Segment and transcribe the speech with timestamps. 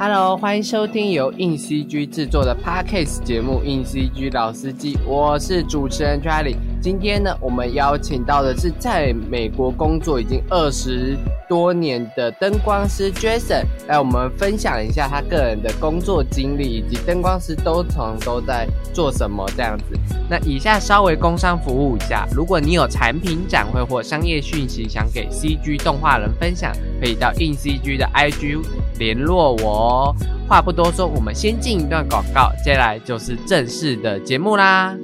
[0.00, 6.54] Hello，欢迎收听由硬 CG 制作的 Podcast 节目《硬 CG 老司机》，我是主持人 Charlie。
[6.80, 11.16] 今天呢，我们邀请到的是在美国工作已经二十
[11.48, 19.84] 多年的灯光师 Jason，来我们分享一下他个人的工作经历，以及灯光师都从都在做什么这样子。
[20.28, 28.60] 那以下稍微工商服务一下，如果你有产品展会或商业讯息想给 CG 动画人分享，可以到硬 CG 的 IG
[28.98, 30.16] 联络我哦。
[30.46, 34.94] 话不多说，我们先进一段广告，接下来就是正式的节目啦。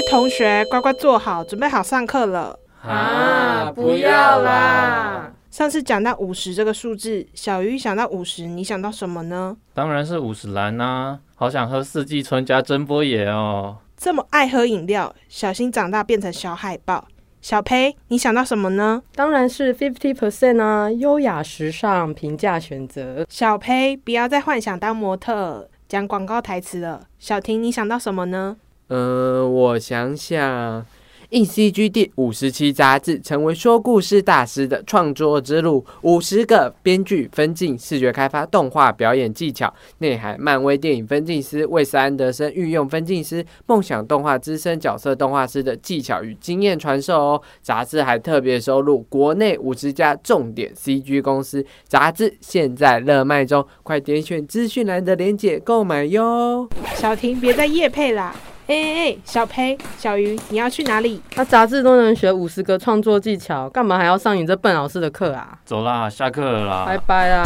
[0.00, 2.58] 位同学，乖乖坐好，准备好上课了。
[2.82, 5.30] 啊，不要啦！
[5.50, 9.54] 上次讲到五十这个数字，小鱼想到五十，你想到什么呢？
[9.74, 11.18] 当然是五十岚呐！
[11.36, 13.76] 好想喝四季春加真波野哦。
[13.98, 17.06] 这么爱喝饮料，小心长大变成小海豹。
[17.42, 19.02] 小裴，你想到什么呢？
[19.14, 23.26] 当然是 fifty percent 啊，优雅时尚，平价选择。
[23.28, 27.02] 小裴，不要再幻想当模特讲广告台词了。
[27.18, 28.56] 小婷，你想到什么呢？
[28.90, 30.84] 呃，我想想
[31.28, 47.42] ，E C G》第五十期杂志成为说故事大师的创作之路，五十个编剧分镜、视觉开发、动画表演技巧内涵，漫威电影分镜师魏斯安德森御用分镜师、梦想动画资深角色动画师的技巧与经验传授哦。
[47.62, 56.68] 杂志还特别收录国内五十家重点 CG 公司，杂志现在热卖中，快点选资讯栏的链接购买哟。
[56.96, 58.34] 小婷，别再夜配啦！
[58.70, 61.20] 哎哎哎，小裴、小鱼，你要去哪里？
[61.34, 65.58] 那杂志都能学五十个创作技巧，干嘛还要上你这笨老师的课啊？
[65.64, 67.42] 走啦，下课了啦，拜拜啦！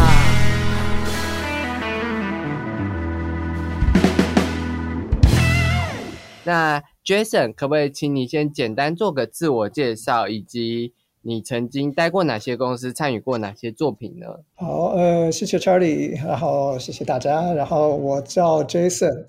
[6.44, 14.26] 那 Jason，可不可以请你先简单做个自我介绍，以及你曾经待过哪些公司，参与过哪些作品呢？
[14.56, 19.24] 好，呃，谢谢 Charlie，然后谢谢大家，然后我叫 Jason，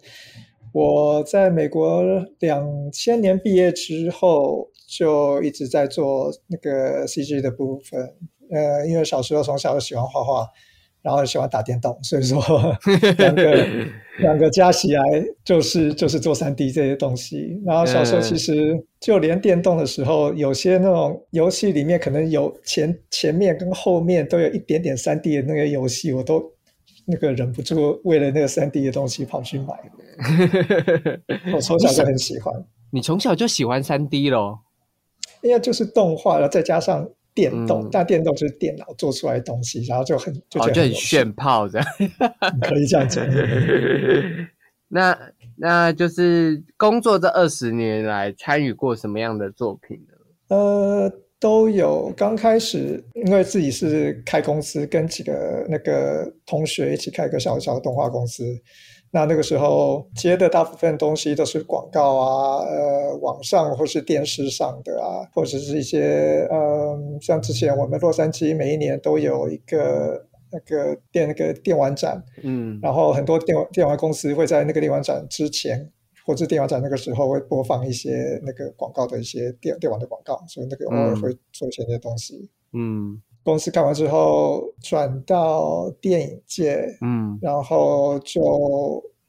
[0.76, 2.04] 我在美国
[2.40, 8.02] 两千年毕业之后，就一直在做那个 CG 的部分，
[8.52, 10.46] 呃，因为小时候从小就喜欢画画。
[11.02, 12.42] 然后喜欢打电动，所以说
[13.20, 13.68] 两个
[14.18, 15.04] 两个加起来
[15.44, 17.62] 就是就是做三 D 这些东西。
[17.64, 26.42] 然后小时候其实就连电动的时候，有些那种游戏里面可能有前前面跟后面都有一点点三 D 的那个游戏，我都
[27.06, 29.74] 那个忍不住为了那个三 D 的东西跑去买。
[31.54, 32.54] 我从小就很喜欢。
[32.92, 34.60] 你从小就喜欢三 D 咯？
[35.42, 37.10] 因为就是动画，然后再加上。
[37.36, 41.88] 电动，但电动就是电脑做出来的东西，然后就很就觉得很炫炮这样，
[42.62, 43.28] 可以这样讲。
[44.88, 45.20] 那
[45.58, 50.56] 那就是工作这二十年来参与过什么样的作品呢？
[50.56, 52.12] 呃，都有。
[52.16, 58.44] 刚开始因为自己是开公司，跟几个那个同学一起开个小小的动画公司。
[59.12, 70.22] 那那个时候接的大部分东西都是广告啊，呃，网上或是电视上的啊，或者是一些呃，像之前我们洛杉矶每一年都有一个
[70.52, 75.90] 那个电那个电玩展，嗯，然后很多电电玩公司会在那个电玩展之前，
[76.26, 83.22] 或者电玩展那个时候会播放一些那个广告的一些电电玩的广告，所以那个偶尔会做一些那些东西，嗯。
[83.44, 88.42] 公司干完之后，转到电影界，嗯，然后就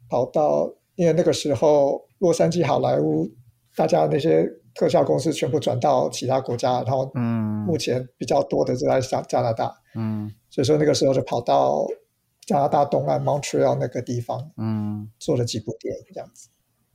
[0.09, 3.31] 跑到，因为那个时候洛杉矶好莱坞，
[3.77, 11.87] 大家那些特效公司全部转到其他国家，然后，嗯，目前比较多的就在加加拿大，嗯，所以说那个时候就跑到
[12.47, 16.49] 加拿大东岸 Montreal 那个地方，嗯，做了几部电影这样子，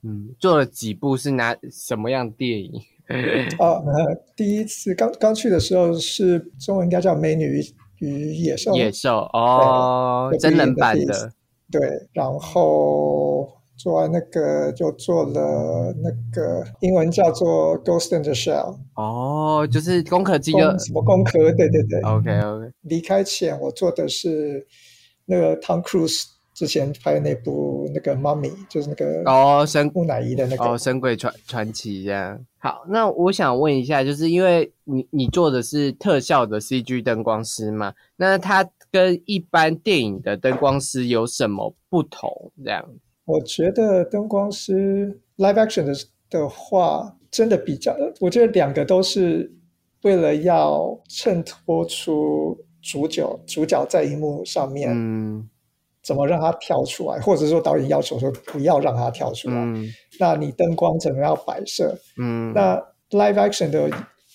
[0.03, 2.71] 嗯，做了几部是拿什么样电影？
[3.59, 3.83] 哦，
[4.35, 7.61] 第一次刚刚去的时候是中文应该叫《美女
[7.99, 11.31] 与野兽》，野兽哦，真人版的。
[11.69, 11.81] 对，
[12.13, 18.75] 然后做完那个就做了那个英文叫做《Ghost in the Shell》。
[18.95, 21.51] 哦，就是攻壳机的什么攻壳？
[21.53, 21.99] 对对对。
[22.01, 22.71] OK OK。
[22.81, 24.65] 离开前我做的是
[25.25, 26.25] 那个 Tom Cruise。
[26.53, 32.45] 之前拍的那部那个《妈咪》，就是那个哦，神木乃伊的那个哦，《神鬼传传奇》这样。
[32.57, 37.93] 好，那我想问一下，就是因为你你做的是特效的 CG 灯光师嘛？
[38.17, 42.51] 那它跟一般电影的灯光师有什么不同？
[42.63, 42.85] 这样？
[43.25, 45.93] 我觉得灯光师 live action 的
[46.29, 49.51] 的话，真的比较，我觉得两个都是
[50.03, 54.91] 为了要衬托出主角主角在荧幕上面。
[54.93, 55.49] 嗯。
[56.03, 59.55] 怎么让它跳出来，或者说导演要求说不要让它跳出来？
[60.19, 61.97] 那你灯光怎么样摆设？
[62.17, 62.75] 嗯，那
[63.11, 63.89] live action 的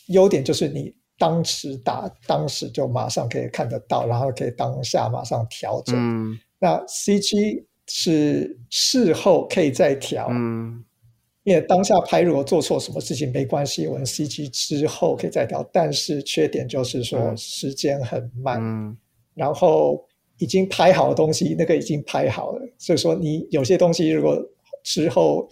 [0.08, 5.94] 优点就是你当时打，当时就马上可以看得到，然后可以当下马上调整。
[5.96, 10.82] 嗯那 CG 是事后可以再调，嗯
[11.44, 15.62] 因为当下拍如果做错什么事情没关系，我们 CG 之后可以再调。
[15.72, 18.96] 但是缺点就是说嗯时间很慢，嗯
[19.34, 20.02] 然后
[20.38, 24.38] 已经拍好的东西，那个已经拍好了，所以说你有些东西如果
[24.82, 25.48] 之后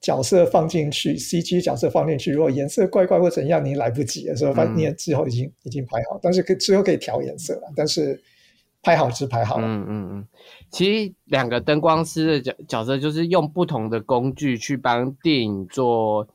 [0.00, 4.78] 角色放进去，CG 角色放进去，如果颜色怪怪或怎样，你来不及的时候，发嗯。
[4.78, 8.20] 现你之后已经已经拍好，但是可之后可以调颜色了，但是
[8.80, 9.66] 拍好是拍好了。
[9.66, 10.28] 嗯嗯嗯，
[10.70, 16.28] 其实两个灯光师的角角色就是用不同的工具去帮电影做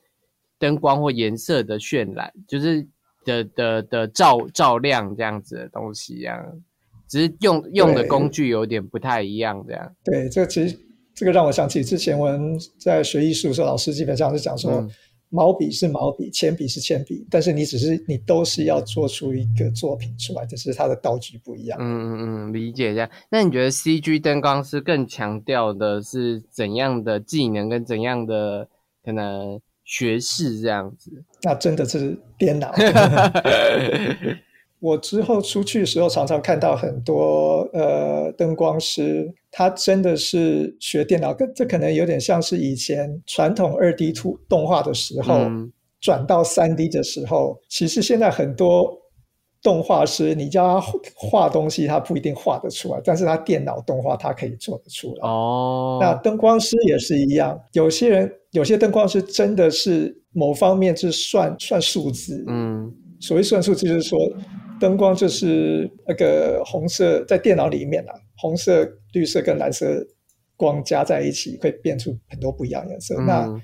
[0.60, 2.86] 灯光或颜色的渲染，就是
[3.24, 6.62] 的的的照照亮这样子的东西，一样，
[7.14, 9.96] 只是用用的工具有点不太一样，这样。
[10.04, 10.76] 对，这个其实
[11.14, 14.90] 这个让我想起之前我们在学艺术的时候，老师基本上是讲说，嗯
[15.30, 21.78] 毛笔是毛笔，铅笔是铅笔，但是你只是你都是要做出一个作品出来，只是它的道具不一样。
[21.80, 23.08] 嗯嗯嗯，理解一下。
[23.30, 28.68] 那你觉得 CG 灯光师更强调的是怎样的技能跟怎样的
[29.04, 31.12] 可能学识这样子？
[31.44, 32.74] 那真的是颠倒。
[34.84, 45.72] 我之后出去的时候，常常看到很多呃灯光师，他真的是学电脑，跟这可能有点像是以前传统二 D 图动画的时候，嗯
[46.02, 48.94] 转到三 D 的时候，其实现在很多
[49.62, 50.86] 动画师，你叫他
[51.16, 55.26] 画东西，他不一定画得出来，但是他电脑动画他可以做得出来。
[55.26, 64.20] 哦，那灯光师也是一样，有些人有些灯光师真的是某方面是算算数字，嗯所谓算数字就是说，
[64.84, 70.06] 灯光就是那个红色在电脑里面啊，红色、绿色跟蓝色
[70.58, 73.16] 光加在一起会变出很多不一样颜色。
[73.22, 73.62] 那嗯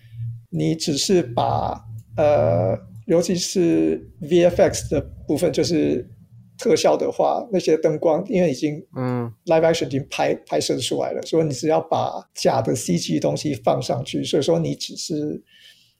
[0.50, 1.77] 你只是把
[2.16, 2.75] 呃，
[3.06, 6.10] 尤其是 VFX 的部分，就是
[6.57, 15.44] 特效的话，那些灯光因为已经嗯 live action 已经拍拍摄出来了，所以你只要把假的 CG 东西放上去，所以说你只是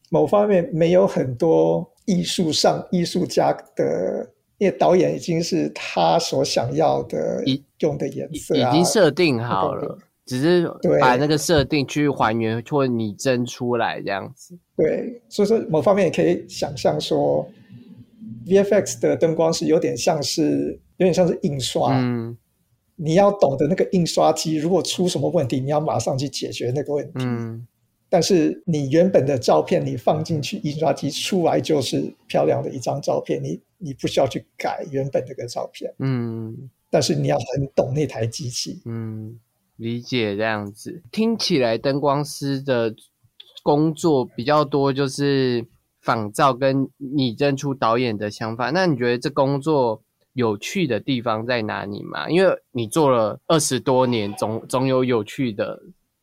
[0.10, 4.28] 某方面没有很多艺术上艺术家的，
[4.60, 14.58] 因为导演已经是他所想要的已用的颜色啊，已经设定好了，只是对把那个设定去还原或拟真出来这样子。
[14.76, 17.50] 对，所以说某方面也可以想象说
[18.46, 22.38] ，VFX 的灯光是有点像是有点像是印刷，嗯
[23.02, 27.12] 你要懂得那个印刷机如果出什么问题，你要马上去解决那个问题。
[27.16, 27.66] 嗯
[28.10, 38.82] 但是你原本的照片你放进去印刷机出来就是漂亮的一张照片，你你不需要去改原本这个照片，嗯但是你要很懂那台机器。
[38.86, 39.40] 嗯，
[39.76, 41.04] 理解这样子。
[41.12, 42.96] 听起来灯光师的
[43.62, 45.64] 工作比较多，就是
[46.02, 48.72] 仿照跟拟真出导演的想法。
[48.72, 50.02] 那你觉得这工作
[50.34, 52.28] 有趣的地方在哪里嘛？
[52.28, 55.80] 因为你做了二十多年，总总有有趣的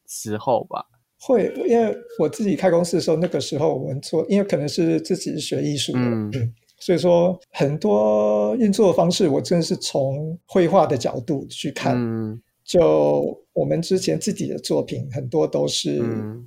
[0.09, 0.85] 时候吧？
[1.21, 11.97] 会，因为我自己开公司的时候，那个时候我们做，因为可能是自己是学艺术的，嗯所以说很多运作的方式，我真的是从绘画的角度去看。
[11.97, 16.47] 嗯就我们之前自己的作品，很多都是嗯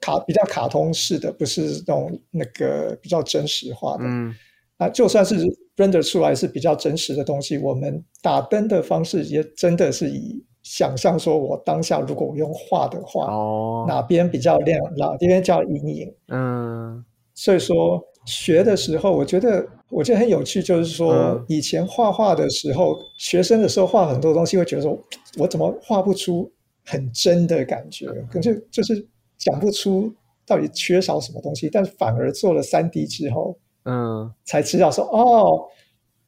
[0.00, 4.04] 卡比较卡通式的，不是那种那个比较真实化的。
[4.06, 4.34] 嗯
[4.78, 5.36] 啊，就算是
[5.76, 13.84] render 出来是比较真实的东西，我们打灯的方式也真的是以想象说，我当下如果我用画的话，哦。
[13.86, 16.12] 哪边比较亮，哪边叫阴影。
[16.28, 17.04] 嗯。
[17.34, 21.44] 所以说学的时候，我觉得我觉得很有趣，就是说嗯。
[21.48, 24.98] 以前画画的时候，学生的时候画很多东西，会觉得说
[25.38, 26.50] 我怎么画不出
[26.84, 29.06] 很真的感觉，可是就是
[29.36, 30.10] 讲不出
[30.46, 33.54] 到底缺少什么东西，但反而做了三 D 之后，
[33.84, 34.32] 嗯。
[34.46, 35.66] 才知道说哦，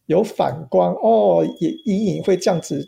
[0.05, 2.87] 有反光哦，也阴影会这样子，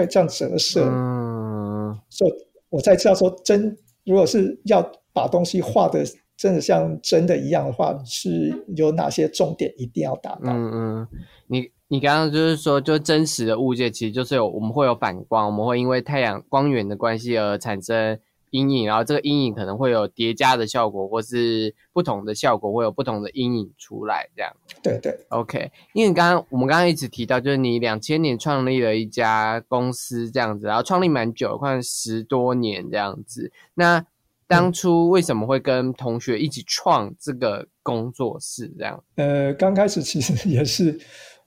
[0.00, 1.98] 会这样折射，嗯。
[2.08, 2.32] 所以
[2.68, 4.80] 我才知道说真，如果是要
[5.12, 6.04] 把东西画的
[6.36, 10.52] 真的像真的一样的话，是有哪些重点一定要达到。
[10.52, 11.08] 嗯嗯，
[11.48, 18.18] 你你刚刚就是说，就真实的物件其实就是有我们会有反光，我们会因为太阳光源的关系而产生
[18.50, 24.52] 阴影，然后这个阴影可能会有叠加的效果，或是不同的效果，会有不同的阴影出来，这样。
[24.82, 33.52] 对对，OK，因为你刚刚我们刚刚一直提到，就是你两千年创立了一家公司这样子，然后创立蛮久，快十多年这样子。
[33.74, 34.04] 那
[34.46, 39.04] 当初为什么会跟同学一起创这个工作室这样？
[39.14, 40.98] 呃，刚开始其实也是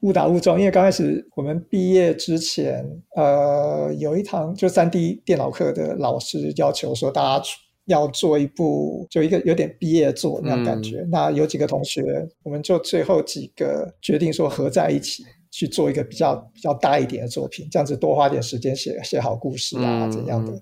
[0.04, 7.46] 误打误撞，因为刚开始我们毕业之前，呃，有一堂就三 D 电脑课的老师要求说大家
[7.86, 10.98] 要做一部就一个有点毕业作那样感觉。
[10.98, 12.02] 嗯那有几个同学，
[12.44, 20.62] 我们就最后几个决定说合在一起去做一个比较比较大一点的作品，这样子多花点时间写写好故事啊，嗯怎样的嗯。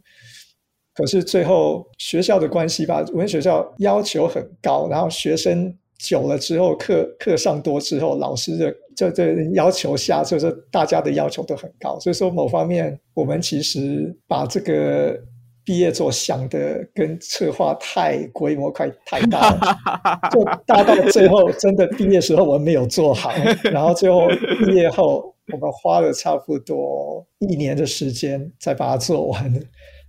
[0.93, 11.99] 可是最后学校的关系吧，文学校要求很高，然后学生久了之后，课课上多之后，老师的就这要求下，就是大家的要求都很高。
[11.99, 15.15] 所以说，某方面我们其实把这个
[15.63, 19.59] 毕业作想的跟策划太规模快太大了，
[20.31, 23.31] 就大到最后真的毕业时候我们没有做好，
[23.71, 24.27] 然后最后
[24.65, 29.53] 毕业后我们花了差不多一年的时间才把它做完。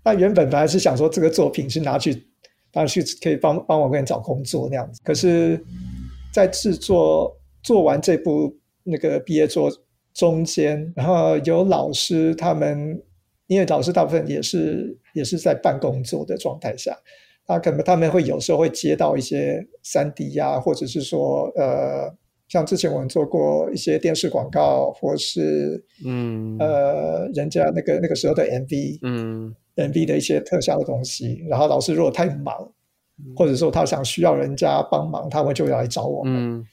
[0.04, 2.26] 那原本本来是想说这个作品是拿去，
[2.74, 5.00] 拿去可以帮帮我跟人找工作那样子。
[5.04, 5.62] 可是，
[6.32, 9.70] 在制作做完这部那个毕业作
[10.14, 13.02] 中间，然后有老师他们，
[13.46, 16.96] 因为老师大部分也是也是在办工作的状态下，
[17.48, 22.12] 那可能他们会有时候会接到一些三 D 呀、或者是说呃，
[22.48, 26.56] 像之前我们做过一些电视广告，或是嗯。
[26.58, 32.56] 呃人家那个那个时候的 MV，嗯 MV 的一些特效的东西，然后老师如果太忙，
[33.36, 36.58] 或者说他想需要人家帮忙，他们就要来找我们。
[36.58, 36.66] 嗯，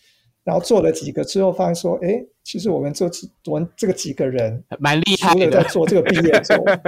[0.44, 5.63] 然后做了几个之后，发现说，哎，其实我们这几我们这个几个人，蛮厉害的在。
[5.70, 6.82] 做这个毕业作， 大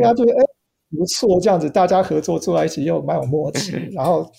[0.00, 0.44] 家觉得哎
[0.96, 3.76] 不错，这样子大家合作坐在一起又蛮有默契。
[3.92, 4.30] 然后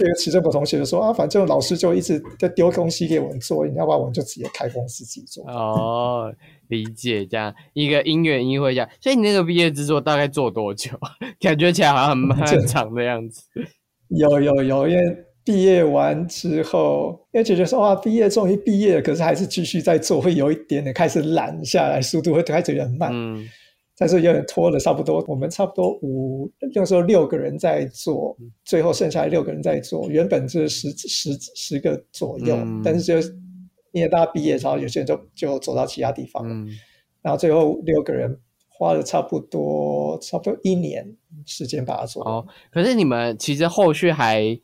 [0.00, 5.44] 这个齐正博同学就说啊，反正老师就一直在丢东西给我们做，要不然我们就直接开公司自己做。
[5.46, 6.32] 哦，
[6.68, 10.88] 理解这样一个因缘一会这样，所以你那个毕业制作大概做多久？
[11.38, 13.42] 感觉起来好像很漫这长的样子。
[14.08, 15.02] 有有有，因为
[15.44, 23.10] 毕业完之后，因为觉得说哇，毕业终于毕业了，可是还是继续在做，会有一点点开始懒下来，速度会开始有点慢。
[23.12, 23.46] 嗯
[24.00, 32.80] 但是有点拖了，差不多我们差不多五那时候六个人在做，最后剩下来六个人在做，原本是十十十个左右，嗯。
[32.82, 33.36] 但是就是
[33.92, 36.66] 因为大家毕业，然后有些人就就走到其他地方了，嗯。
[37.20, 38.34] 然后最后六个人
[38.68, 41.06] 花了差不多差不多一年
[41.44, 42.32] 时间把它做完。
[42.32, 44.58] 哦，可是你们其实后续还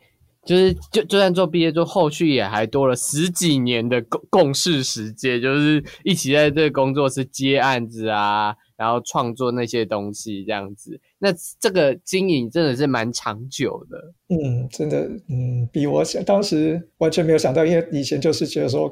[0.47, 11.01] 就是就就算做毕业，做后续也还多了十几年的共共事时间，就是一起在这个工作室接案子啊，然后创作那些东西这样子。
[11.19, 11.29] 那
[11.59, 14.15] 这个经营真的是蛮长久的。
[14.29, 18.91] 嗯，真的，嗯，比我想当时完全没有想到，因为以前就是觉得说，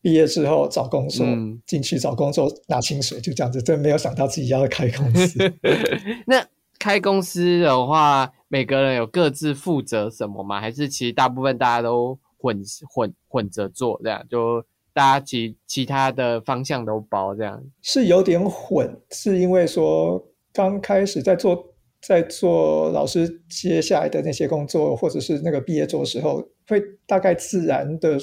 [0.00, 5.38] 毕业之后找工作，嗯进去找工作拿薪水，就这样子，真没有想到自己要开公司。
[6.26, 6.46] 那
[6.78, 10.60] 开公司的话，每个人有各自负责什么吗？
[10.60, 14.62] 还是其实大部分大家都混混混着做，这样就
[14.96, 17.62] 大家其其他的方向都包这样？
[17.82, 21.62] 是有点混，是因为说刚开始在做
[22.00, 28.16] 在做老师接下来的那些工作，或者是那个毕业做的时候，会大概自然的，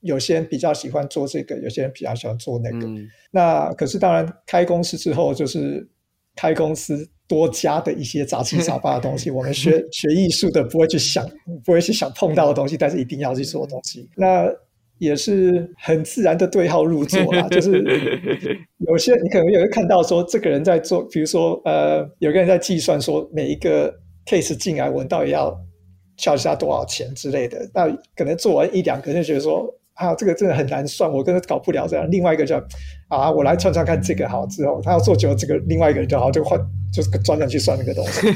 [0.00, 2.86] 有些人比较喜欢做这个，有些人比较喜欢做那个。
[2.86, 5.88] 嗯那可是当然，开公司之后就是
[6.36, 11.26] 开公司多加的一些杂七杂八的东西， 我们学学艺术的不会去想，
[11.64, 14.06] 不会去想碰到的东西，但是一定要去做的东西。
[14.16, 14.46] 那
[15.00, 17.82] 也是很自然的对号入座啦， 就是
[18.86, 23.92] 有些你可能也会看到说，这个人在做，比如说呃，有个人在计算说每一个
[24.26, 25.58] case 进来，我们到底要
[26.18, 27.58] charge 他多少钱之类的。
[27.72, 29.66] 那可能做完一两个就觉得说
[30.00, 32.10] 啊，这个真的很难算，我根本搞不了这样。
[32.10, 32.56] 另外一个叫
[33.08, 36.58] 啊，我来算算看这个好之后，他要做久了，这个另外一个人就好，就换
[36.90, 38.26] 就是专门去算那个东西。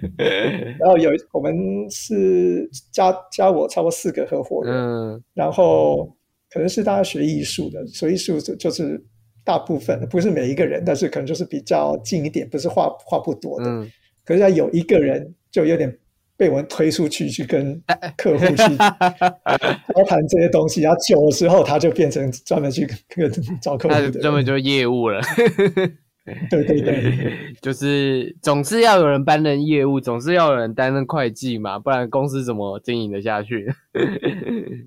[0.78, 1.56] 然后有我们
[1.90, 6.14] 是加加我差不多四个合伙人，嗯然后
[6.50, 9.02] 可能是大家学艺术的，学艺术就就是
[9.42, 13.64] 大部分不是每一个人，但是可能就是比较近一点，不是话话不多的。
[13.66, 13.90] 嗯，
[14.26, 15.98] 可是他有一个人就有点
[16.38, 17.82] 被我们推出去去跟
[18.16, 23.30] 客户去 交谈这些东西，然后久了之后他就变成专门去跟
[23.60, 24.22] 找客户那的人。
[24.22, 25.20] 根本就是业务了。
[26.50, 33.66] 对 对对，就是总是要有人担任业务，总是要有人担任会计嘛，不然公司怎么经营得下去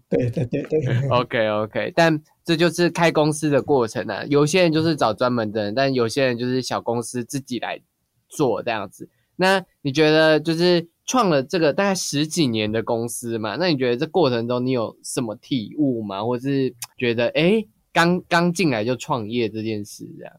[0.08, 4.24] 对对对对，？OK OK，但这就是开公司的过程啊。
[4.29, 7.81] 有些人就是找专门的人，但有些人就是小公司自己来
[8.29, 9.10] 做这样子。
[9.36, 13.55] 那你觉得就是创了这个大概十几年的公司嘛？
[13.58, 16.24] 那你觉得这过程中你有什么体悟吗？
[16.24, 20.34] 或是觉得诶刚刚进来就创业这件事这样？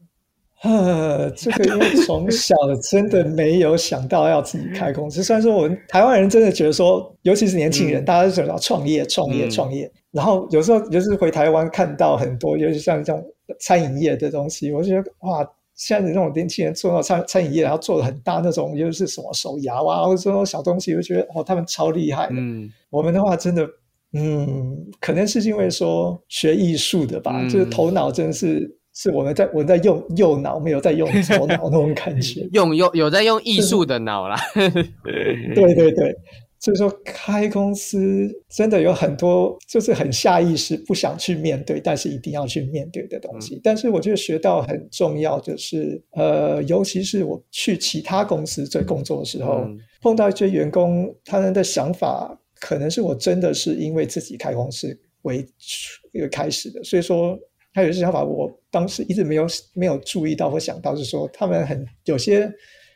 [0.63, 2.55] 呃， 这个因为从小
[2.89, 5.21] 真的没有想到要自己开公司。
[5.21, 9.91] 虽然说我们台湾人真的觉得说，尤其是年轻人，嗯大家都想到创业、创业、嗯创业。
[10.11, 13.21] 然后有时候就是回台湾看到很多，尤其像这种
[13.59, 15.45] 餐饮业的东西，我就觉得哇，
[15.85, 22.35] 现在的那种年轻人做到餐餐饮业，然后做的很大那种，又是什么手摇啊，或者这种小东西，我觉得哦，他们超厉害的。
[22.37, 23.67] 嗯我们的话，真的，
[24.13, 32.47] 嗯，可能是因为说学艺术的吧，嗯就是头脑真的是是我们在我们在用右脑，没有在用左脑那种感觉。
[32.53, 34.37] 用用有在用艺术的脑啦。
[34.53, 34.71] 对
[35.75, 36.15] 对对，
[36.63, 43.59] 所以说开公司真的有很多就是很下意识不想去面对，但是一定要去面对的东西。
[43.61, 55.45] 但是我觉得学到很重要，就是呃，尤其是我去其他公司做工作的时候，嗯碰到一些员工，他们的想法可能是我真的是因为自己开公司为
[56.13, 57.37] 一个开始的，所以说。
[57.75, 62.47] 他有些想法，我当时一直没有没有注意到或想到，是说他们很有些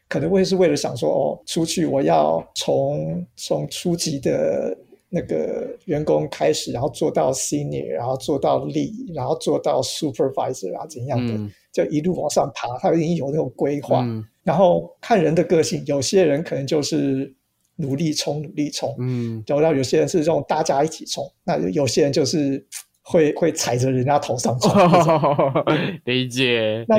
[0.09, 4.77] 可能会是为了想说，哦，出去我要从从初级的
[5.09, 14.01] 那个员工开始，然后做到 senior，然后做到 lead，然后做到 supervisor 啊怎样的，嗯就一路往上爬，他已经有那种规划。
[14.03, 17.35] 嗯然后看人的个性，有些人可能就是
[17.75, 22.65] 努力冲，努力冲，嗯然后有些人是这种大家一起冲，那有些人就是
[23.03, 24.71] 会会踩着人家头上冲。
[26.05, 26.85] 理解。
[26.87, 26.97] 那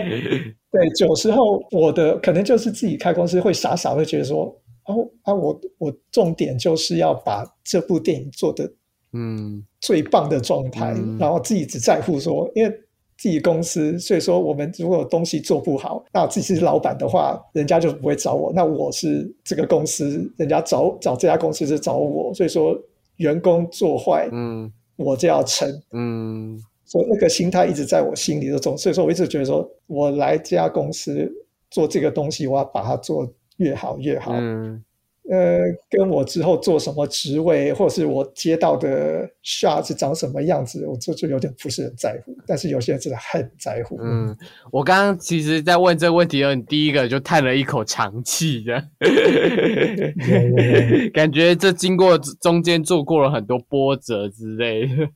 [0.70, 4.44] 对，有时候我的可能就是自己开公司会傻傻会觉得说，
[4.84, 8.70] 哦啊，我我重点就是要把这部电影做的
[9.12, 9.64] 嗯。
[9.80, 11.16] 最棒的状态，嗯。
[11.18, 12.70] 然后自己只在乎说，因为
[13.16, 18.52] 自己公司，所以说我们如果有东西做不好，那自己是老板的话，人家就不会找我。
[18.52, 22.78] 那我是这个公司，人家找找这家公司是找我，所以说
[23.16, 24.70] 员工做坏，嗯。
[24.96, 25.70] 我就要撑。
[25.92, 31.30] 嗯所以那个心态一直在我心里的中，所以说我一直觉得说，我来这家公司
[31.71, 34.33] 做这个东西，我要把它做越好越好。
[34.35, 34.83] 嗯
[35.30, 42.35] 呃，跟我之后做什么职位，或是我接到的 shot 是长什么样子，我这就有点不是很在乎。
[42.47, 43.99] 但是有些人真的很在乎。
[44.00, 44.35] 嗯，
[44.73, 48.83] 我刚刚其实，在问这个问题的时候，你第一个就叹了一口长气的，
[51.12, 55.11] 感觉这经过中间做过了很多波折之类的。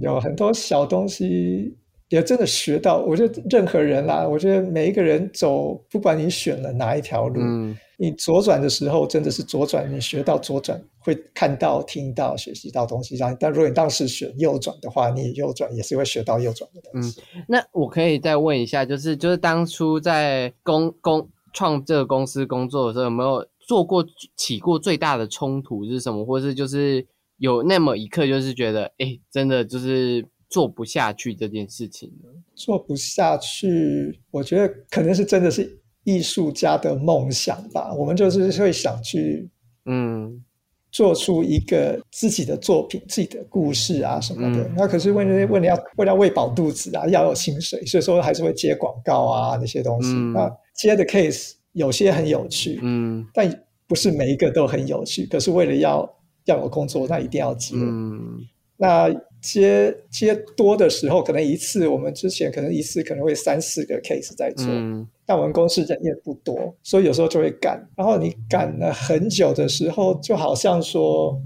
[0.00, 1.76] 有很多小东西
[2.08, 2.98] 也真的学到。
[2.98, 13.16] 我觉得任何人啦，我觉得每一个人走，不管你选了哪一条路，嗯你左转的时候真的是左转，你学到左转会看到、听到、学习到东西。
[13.16, 17.20] 然后，但如果你当时选右转的话，你右转也是会学到右转的东西。
[17.48, 24.06] 那我可以再问一下，就是就是当初在公公创这个公司工作的时候，有没有做过
[24.36, 27.04] 起过最大的冲突是什么，或是就是
[27.38, 32.28] 有那么一刻，就是觉得哎、诶真的就是做不下去这件事情呢？
[32.54, 37.94] 做不下去，我觉得可能是真的是艺术家的梦想吧。
[37.94, 39.48] 我们就是会想去
[39.86, 40.42] 嗯
[40.90, 44.64] 做出一个自己的作品、自己的故事啊什么的。
[44.64, 50.08] 嗯那可是为了为了要为了喂饱肚子啊，要有薪水，所以说还是会接广告啊那些东西。
[50.12, 55.26] 嗯那接的 case 有些很有趣，嗯但不是每一个都很有趣。
[55.26, 56.08] 可是为了要
[56.48, 57.76] 要有工作，那一定要接。
[57.76, 58.40] 嗯
[58.80, 59.08] 那
[59.40, 67.84] 接接多的时候，可能一次我们之前可能一次可能会三四个 case 在做，嗯但我们公司人也不多，所以有时候就会赶。
[67.96, 71.40] 然后你赶了很久的时候，就好像说，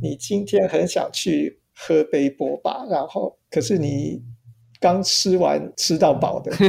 [0.00, 4.22] 你今天很想去喝杯波霸，然后可是你
[4.80, 6.66] 刚吃完吃到饱的， 你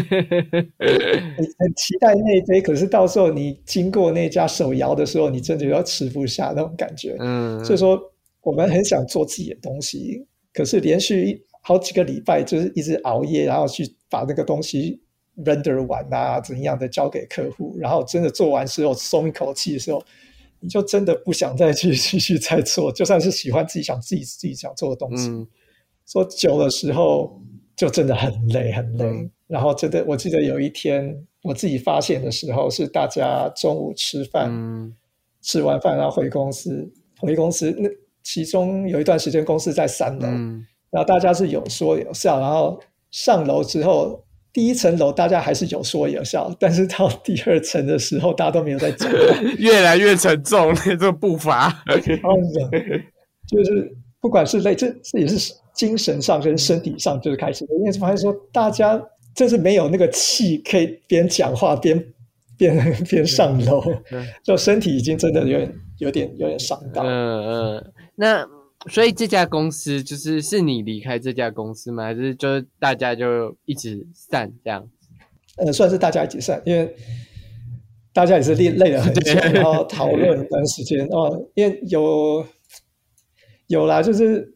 [1.58, 7.16] 很期待那一杯，可是到时候你经过那家手摇的时候，你真的要吃不下那种感觉。
[7.20, 7.98] 嗯，所以说，
[8.42, 15.02] 我们很想做自己的东西，可是连续一好几个礼拜就是一直熬夜，然后去把那个东西
[15.38, 20.04] render 完啊，怎样的交给客户，然后真的做完之后松一口气的时候，
[20.60, 25.48] 你就真的不想再去 继续再做，就算是喜欢自己想自己自己想做的东西，嗯。
[26.38, 27.41] 久的时候
[27.82, 29.06] 就真的很累很累。
[29.06, 34.48] 嗯然后真的，我记得有一天我自己发现的时候，是大家中午吃饭。
[34.52, 34.96] 嗯
[35.42, 36.88] 吃完饭然后回公司，
[37.20, 37.90] 回公司那
[38.22, 49.12] 其中有一段时间公司在三楼，嗯然后大家是有说有笑，然后上楼之后，第一层楼大家还是有说有笑，但是到第二层的时候，大家都没有在讲，
[49.58, 51.84] 越来越沉重，那个步伐。
[51.88, 53.04] 然后人
[53.48, 53.92] 就是
[54.22, 59.02] 不管是累，这这也是精神上跟身体上就是开始的，因为发现说大家
[59.36, 62.04] 就是没有那个气可以边讲话边
[62.58, 62.76] 边
[63.10, 63.82] 边上楼，
[64.44, 67.04] 就身体已经真的有点有点有点伤到。
[67.04, 68.48] 嗯嗯，那
[68.90, 72.04] 所以这家公司就是是你离开这家公司吗？
[72.04, 74.88] 还是就是大家就一直散这样？
[75.58, 76.96] 呃，算是大家一起散，因为
[78.14, 82.46] 大家也是累累了很久， 然后讨论一段时间哦，因为有
[83.68, 84.54] 有啦，就是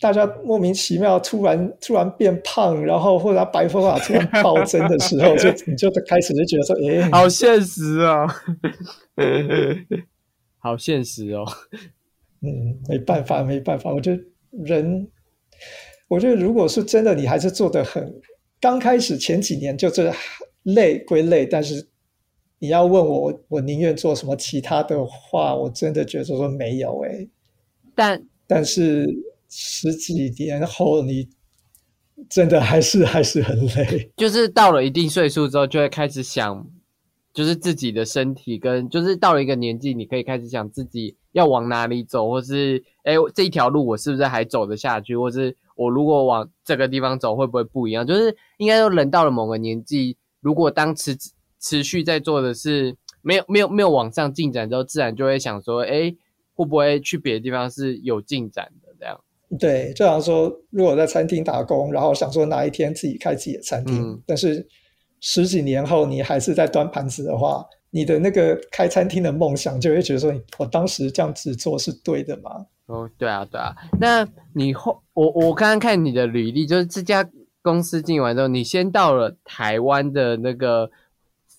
[0.00, 8.26] 大家莫名其妙突然突然变胖，然后或者白头发突然暴增的时候，就你就开始就觉得说， 哎，好现实哦，
[10.58, 11.44] 好现实哦。
[12.42, 13.92] 嗯，没办法，没办法。
[13.92, 14.22] 我觉得
[14.64, 15.06] 人，
[16.08, 18.10] 我觉得如果是真的，你还是做的很，
[18.58, 20.10] 刚开始前几年就是
[20.62, 21.86] 累归累，但是
[22.58, 27.28] 你要问我，我宁愿做什么其他的话，我真的觉得说没有哎。
[27.94, 29.06] 但但是
[29.50, 31.28] 十几年后，你
[32.30, 34.10] 真的还是还是很累。
[34.16, 36.66] 就是到了一定岁数之后，就会开始想，
[37.34, 41.16] 就是自己的身体跟，就是到了一个年纪，你可以开始想自己。
[41.32, 45.16] 要往哪里走，或是哎，这一条路我是不是还走得下去？
[45.16, 48.04] 或是我如果往这个地方走，会不会不一样？
[48.04, 51.16] 就是应该说，人到了某个年纪，如果当持
[51.60, 56.12] 持续在做的是没有没有没有往上进展之后，自然就会想说，哎，
[56.54, 58.89] 会不会去别的地方是有进展的？
[59.58, 64.66] 对，就像说，如果在餐厅打工，然后想说哪一天自己开自己的餐厅，但是
[65.20, 67.64] 十几年后你还是在端盘子的话。
[67.92, 72.64] 你的那个开餐厅的梦想，就会觉得说，我当时这样子做是对的吗？
[72.86, 73.74] 哦，对啊，对啊。
[73.98, 77.28] 那你后，我我刚刚看你的履历，就是这家
[77.62, 80.88] 公司进完之后，你先到了台湾的那个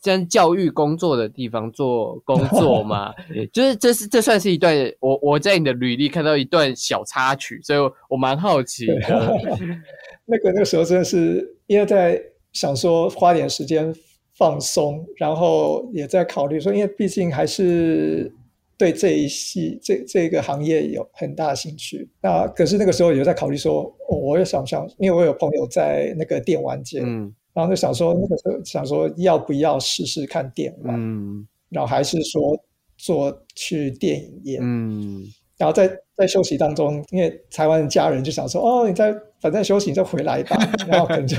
[0.02, 3.14] 像教育工作的地方做工作嘛？
[3.54, 8.98] 就是这是这算是一段，我我在你的履历看到一段小插曲，所以我蛮好奇的。
[10.26, 12.22] 那个那个时候真的是因为在
[12.54, 13.94] 想说花点时间。
[14.34, 18.34] 放松，然后也在考虑说，因为毕竟还是
[18.76, 22.10] 对这一系这这个行业有很大兴趣。
[22.24, 32.58] 那可是那个时候也在考虑说，我也想想，因为我有朋友在那个电玩界，嗯，然后就想说，那个时候想说要不要试试看电玩，嗯，然后还是说
[32.98, 35.24] 做去电影业，嗯，
[35.58, 41.38] 然后在在休息当中，因为台湾的家人就想说，哦，你在反正休息你就回来吧， 然后可能就。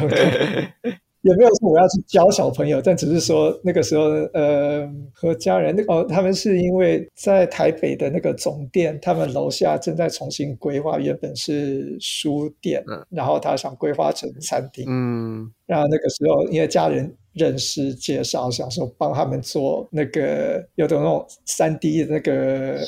[1.23, 22.81] 也没有说我要去教小朋友，但只是说那个时候，呃，和家人那哦，他们是因为在台北的那个总店，他们楼下正在重新规划，原本是书店，然后他想规划成餐厅，嗯，然后那个时候因为家人认识介绍，想说帮他们做那个有的那种三 D 的那个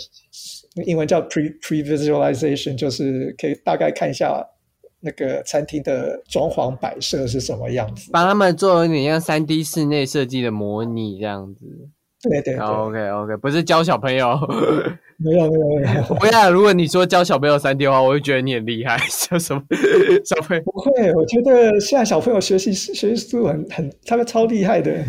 [0.87, 4.45] 英文叫 pre pre visualization，就是可以大概看一下。
[5.05, 8.11] 那个餐厅的装潢摆设是什么样子？
[8.11, 11.91] 帮他们做一点像三 D 室内设计的模拟这样子。
[12.23, 14.35] 对对，OK OK，不是教小朋友，
[15.19, 16.03] 没有没有没有。
[16.17, 18.97] 不要，如果你说教小朋友三 D 的话，我会觉得你很厉害。
[19.29, 19.63] 叫什么
[20.25, 20.63] 小朋友？
[20.63, 25.05] 不会，我觉得现在小朋友学习学习速度很很，他们超厉害的。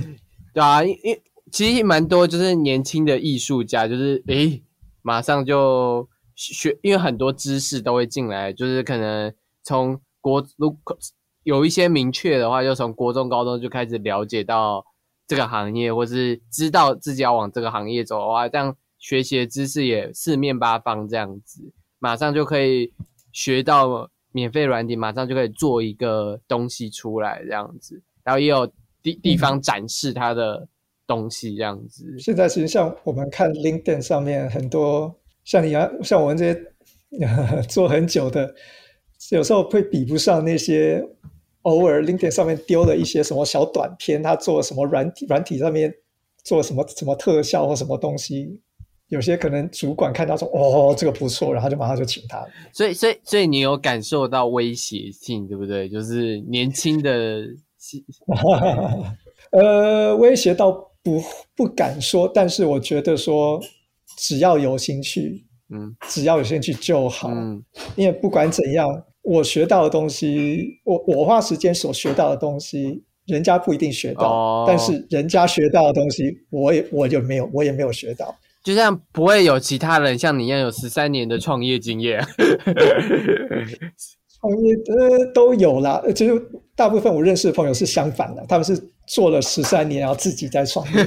[0.54, 1.18] 对啊，因因
[1.50, 4.62] 其实蛮多就是年轻的艺术家，就是诶，
[5.02, 6.06] 马上就
[6.36, 9.34] 学，因为很多知识都会进来，就是可能。
[9.66, 10.98] 从国如果
[11.44, 14.86] 有一些明确的话，就从国中、高中就开始了解到
[15.28, 22.94] 这个行业，或是知道自己要往这个行业走的话，这样学习的知识也四面八方，这样子马上就可以
[23.32, 30.68] 学到免费软体，马上就可以做一个东西出来，这样子，然后也有地地方展示他的
[31.06, 32.18] 东西，这样子。
[32.20, 38.54] 现在其实像我们看 LinkedIn 上面很多，像你啊，像我们这些做很久的。
[39.32, 41.04] 有时候会比不上那些
[41.64, 45.92] 偶尔 LinkedIn 上面丢的一些什么小短片，他做什么软体软体上面
[46.44, 48.60] 做什么什么特效或什么东西，
[49.08, 52.46] 有些可能主管看到说哦这个不错，然后就马上就请他。
[52.72, 55.90] 所以所以所以你有感受到威胁性，对不对？
[55.90, 57.42] 就是年轻的，
[59.52, 61.20] 呃，威胁到不
[61.56, 63.60] 不敢说，但是我觉得说
[64.18, 67.64] 只要有兴趣，嗯，只要有兴趣就好，嗯，
[67.96, 69.04] 因为不管怎样。
[69.26, 78.34] 我学到的东西，我我花时间所学到的东西，人家不一定学到，但是人家学到的东西，我也我就没有，我也没有学到。
[78.64, 82.20] 就像不会有其他人像你一样有十三年的创业经验，
[84.40, 86.04] 创业呃都有啦。
[86.16, 86.40] 其实
[86.76, 91.04] 大部分我认识的朋友是相反的，他们是做了十三年，然后自己在创业。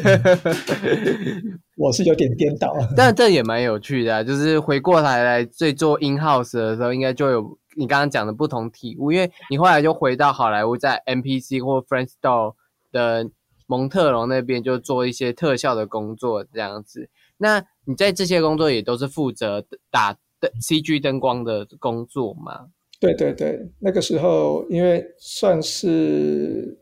[1.77, 7.59] 我是有点颠倒，但这也蛮有趣的，就是回过来来最做 in house 的时候，应该就有。
[7.79, 12.55] 你刚刚讲的不同体悟，因为你后来就回到好莱坞，在 MPC 或 f r a n c Store
[12.91, 13.31] 的
[13.69, 17.09] 蒙特龙那边就做一些特效的工作，这样子。
[17.37, 22.67] 那你在这些工作也都是负责打的 CG 灯光的工作吗？
[22.99, 26.77] 对对对，那个时候因为算是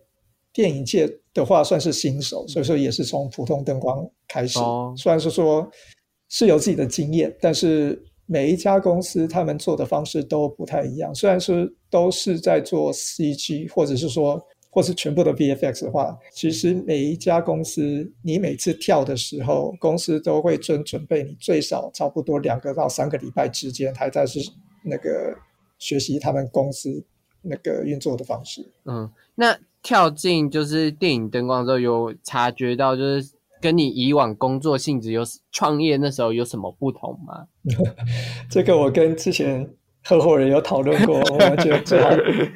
[0.50, 4.58] 电影界的话，算是新手，所以说也是从普通灯光开始。
[4.96, 5.70] 虽然是说
[6.30, 8.02] 是有自己的经验，但是。
[8.26, 11.14] 每一家公司他们做的方式都不太一样。
[11.14, 11.56] 虽然说
[11.88, 24.40] 都是在做 CG，或者是说，或是全部的 VFX 的话，其实每一家公司你每次跳的时候，公司都会准准备你最少差不多两个到三个礼拜之间，还在是
[24.82, 25.34] 那个
[25.78, 27.04] 学习他们公司
[27.42, 28.66] 那个运作的方式。
[28.84, 37.46] 嗯，那跳进就是电影灯光之后，有察觉到就是跟你以往工作性质有创业那时候有什么不同吗？
[38.50, 39.68] 这个我跟之前
[40.04, 42.10] 合伙人有讨论过，我觉得最好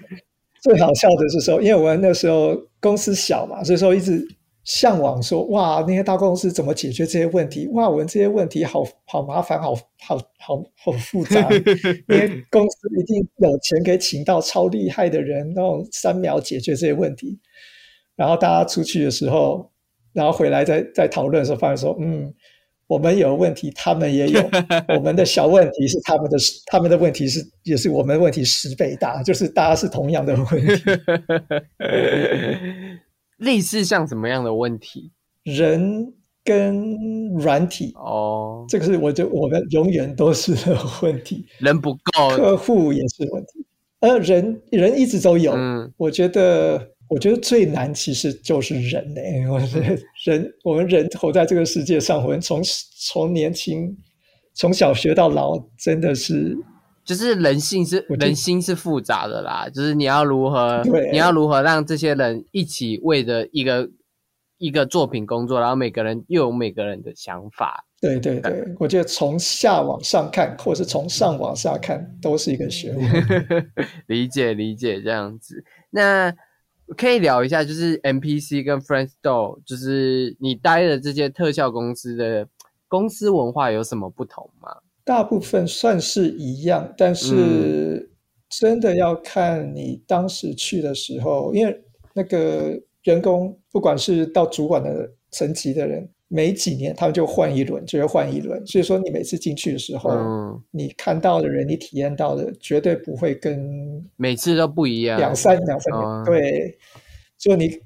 [0.62, 4.22] 最好笑的是说，因为我们那时候公司小嘛，所以说一直
[4.62, 7.66] 向往说，哇，那些大公司怎么解决这些问题？
[7.68, 9.74] 哇，我们这些问题好好麻烦，好
[10.06, 17.38] 好好好复杂， 因为公司一定有钱可以请到超厉害的人，那种三秒解决这些问题。
[18.16, 19.69] 然后大家出去的时候，
[20.12, 22.32] 然后回来再再讨论的时候，发现说，嗯。
[22.90, 24.50] 我们有问题，他们也有。
[24.96, 30.82] 我们的小问题是他们的，他们的问题是也是我们的问题十倍大，就是大家是同样的问题。
[33.38, 35.12] 类似像什么样的问题？
[35.44, 40.52] 人跟软体哦，这个是我就我们永远都是
[41.00, 41.46] 问题。
[41.60, 43.64] 人不够，客户也是问题。
[44.00, 45.52] 呃，人人一直都有。
[45.54, 46.90] 嗯，我觉得。
[47.10, 52.62] 我觉得最难其实就是人嘞，我觉得人，我们人活在这个世界上，我们从
[53.00, 53.92] 从年轻
[54.54, 56.56] 从小学到老，真的是，
[57.04, 63.90] 就是人性是人心是复杂的啦，就是你要如何，你要如何让这些人一起为着一个
[64.58, 67.84] 一个作品工作，然后每个人又有每个人的想法。
[68.00, 73.66] 对对对，我觉得从下往上看，或是从上往下看，都是一个学问。
[74.06, 76.32] 理解理解这样子，那。
[76.96, 82.48] 可以聊一下，就是 NPC 跟 Friendstore，就是你待的这些特效公司的
[82.88, 84.76] 公司文化有什么不同吗？
[85.04, 88.10] 大部分算是一样，但是
[88.48, 96.08] 真的要看你当时去的时候，因为那个员工，不管是到主管的层级的人。
[96.32, 98.64] 每几年他们就换一轮，就会换一轮。
[98.64, 105.18] 所以说，你每次进去的时候，你看到的人，你体验到的，绝对不会跟每次都不一样。
[105.18, 106.78] 两三两三年，对，
[107.36, 107.76] 就你，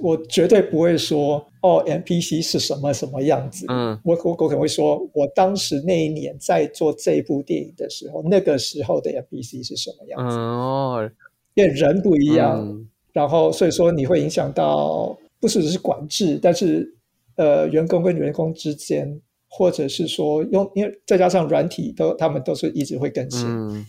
[0.00, 3.66] 我绝对不会说哦，NPC 是什么什么样子。
[3.68, 10.36] 嗯，我我我可能会说，我当时那一年在做这部电影的时候，那个时候的 NPC 是什么样子。
[10.36, 11.08] 哦，
[11.54, 16.92] 因为人不一样，然后所以说你会影响到，不是只是管制，但是。
[17.36, 23.86] 呃，员工跟员工之间，或者是说用，因为再加上软体都，他们都是一直会更新。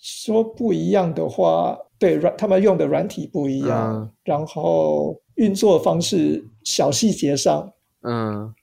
[0.00, 8.54] 说不一样的话，对软他们用的软体不一样，然后运作方式小细节上，嗯，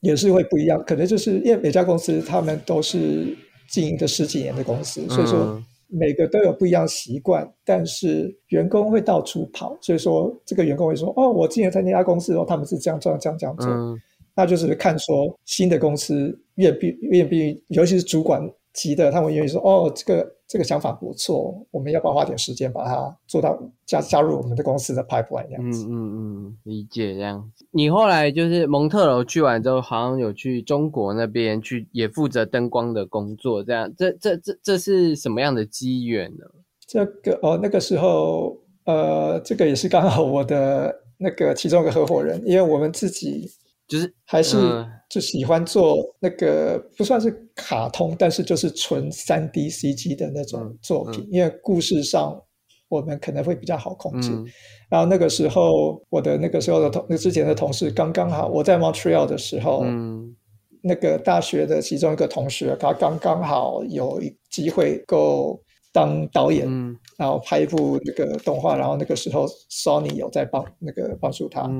[0.00, 0.82] 也是会不一样。
[0.86, 3.36] 可能就是因为每家公司他们都是
[3.70, 5.62] 经营的十几年的公司，所以说。
[5.88, 13.68] 每个都有不一样习惯，但是员工会到处跑，所以说这个员工会说：“哦，我之前在那家公司的时候，他们是这样这样这样这样做。”
[14.36, 18.42] 那就是看说新的公司愿不愿意，尤其是主管
[18.72, 27.50] 级的，他们愿意说：“哦，这个这个想法不错，我们要不要花点时间把它做到加加入我们的公司的 pipeline 这样子。”嗯嗯嗯，理解这样。
[27.72, 33.92] 你后来就是蒙特楼去完之后，好像有去中国那边去，也负责灯光的工作，这样。
[33.98, 36.46] 这这这这是什么样的机缘呢？
[36.86, 43.50] 这个哦，那个时候呃，这个也是刚好我的那个其中一个合伙人，因为我们自己。
[43.94, 44.56] 就是还是
[45.08, 52.36] 就喜欢做那个不算是卡通，但是就是纯三 D CG 的那种作品，因为故事上
[52.88, 54.32] 我们可能会比较好控制。
[54.90, 59.84] 然后那个时候，我的那个时候的同那之前的同事刚刚好，我在 Montreal 的时候，
[60.82, 66.66] 那个大学的其中一个同学，他刚刚好有机会够当导演，
[67.16, 71.70] 然后拍一部那个动画，然后那个时候 Sony 有在帮那个帮助他。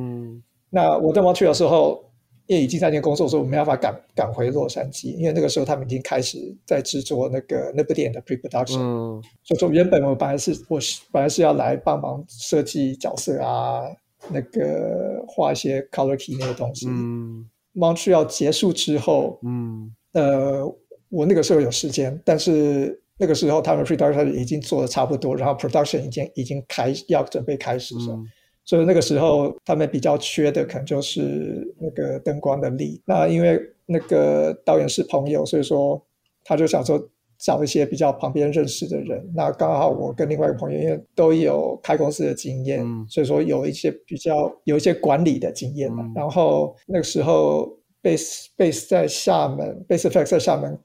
[0.75, 2.05] 那我在毛去的时候，
[2.47, 8.81] 也已经在那工作，所以我没办法赶赶回洛杉矶，因为那个时候他们已经开始在制作那个那部电影的 pre-production。
[8.81, 13.83] 嗯，所以说原本我本来是我是本来是要来帮忙设计角色啊，
[14.31, 16.89] 那个画一些 color key 那些东西。
[16.89, 20.67] 嗯，毛去要结束之后，嗯，呃，
[21.09, 28.19] 我那个时候有时间，但是那个时候他们 pre-production 已经做的差不多，然后 production 已经已经开要准备开始了。
[28.65, 33.03] 所以那个时候，他们比较缺的可能就是那个灯光的力。
[33.05, 36.03] 那因为那个导演是朋友，所以说
[36.43, 36.99] 他就想说
[37.39, 39.23] 找一些比较旁边认识的人。
[39.35, 46.11] 那刚好我跟另外一个朋友，因为都有开公司的经验，所以说有一些比较有一些管理的经验嘛。
[46.15, 47.71] 然后那个时候
[48.03, 50.79] ，base base 在厦门，base effect 在厦门，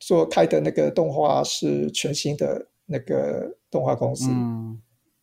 [0.00, 4.76] 做开的那个动画是全新的那个动画公司，嗯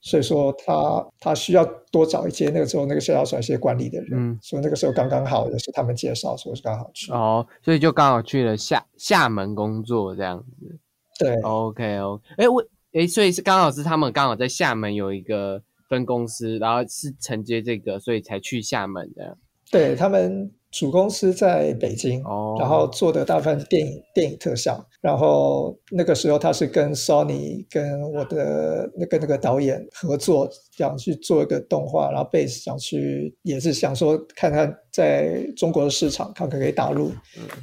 [0.06, 7.10] 所以说他他需要多找一些那个时候那个社交转些管理的人，嗯所以那个时候刚刚好也是他们介绍，所以刚好去。
[7.14, 10.78] 哦，所以就刚好去了厦厦门工作这样子。
[11.18, 12.62] 对，OK OK，哎我
[12.92, 19.38] 哎，所以是刚好是他们刚好在厦门有一个分公司，然后是承接这个，所以才去厦门的。
[19.72, 22.58] 对他们主公司在北京，哦。
[22.60, 37.12] 然后做的大部分是电影电影特效，然后那个时候他是跟 Sony 跟我的那个那个导演合作，想去做一个动画，然后 base 想去也是想说看看在中国的市场，看看可以打入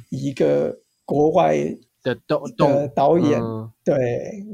[0.09, 1.57] 一个国外
[2.01, 3.39] 的导的导演。
[3.41, 3.69] 嗯。
[3.83, 3.95] 对，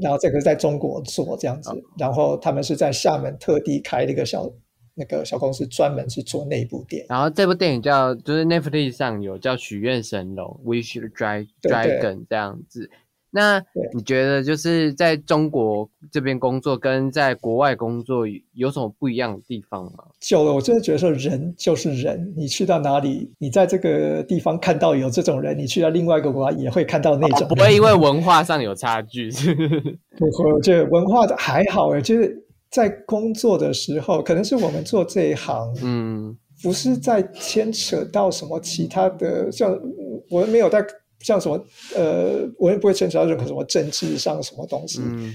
[0.00, 4.50] 然后这个在中国做这样子，然后他们是在厦门特地开了一个小
[4.98, 7.06] 那个小公司，专门是做内部电影。
[7.08, 12.90] 然后这部电影叫，就是 Netflix 上有叫《许愿神龙》（Wish Dra 对对 Dragon） 这样子。
[13.30, 20.04] 那对你觉得就是在中国这边工作跟在国外工作有什么不一样的地方吗？
[20.18, 27.48] 久了，我真的觉得说人就是人，你去到哪里，你在这个地方看到有这种人，你去到另外一个国家也会看到那种人。
[27.48, 29.54] 哦不会因为文化上有差距，是
[30.16, 40.84] 不会，我觉得文化的还好诶，就是在工作的时候，可能是我们做这一行，嗯不是在牵扯到什么其他的，像嗯我们没有在
[41.20, 41.56] 像什么
[41.96, 45.00] 呃，我也不会牵扯到任何什么政治上什么东西。
[45.02, 45.32] 嗯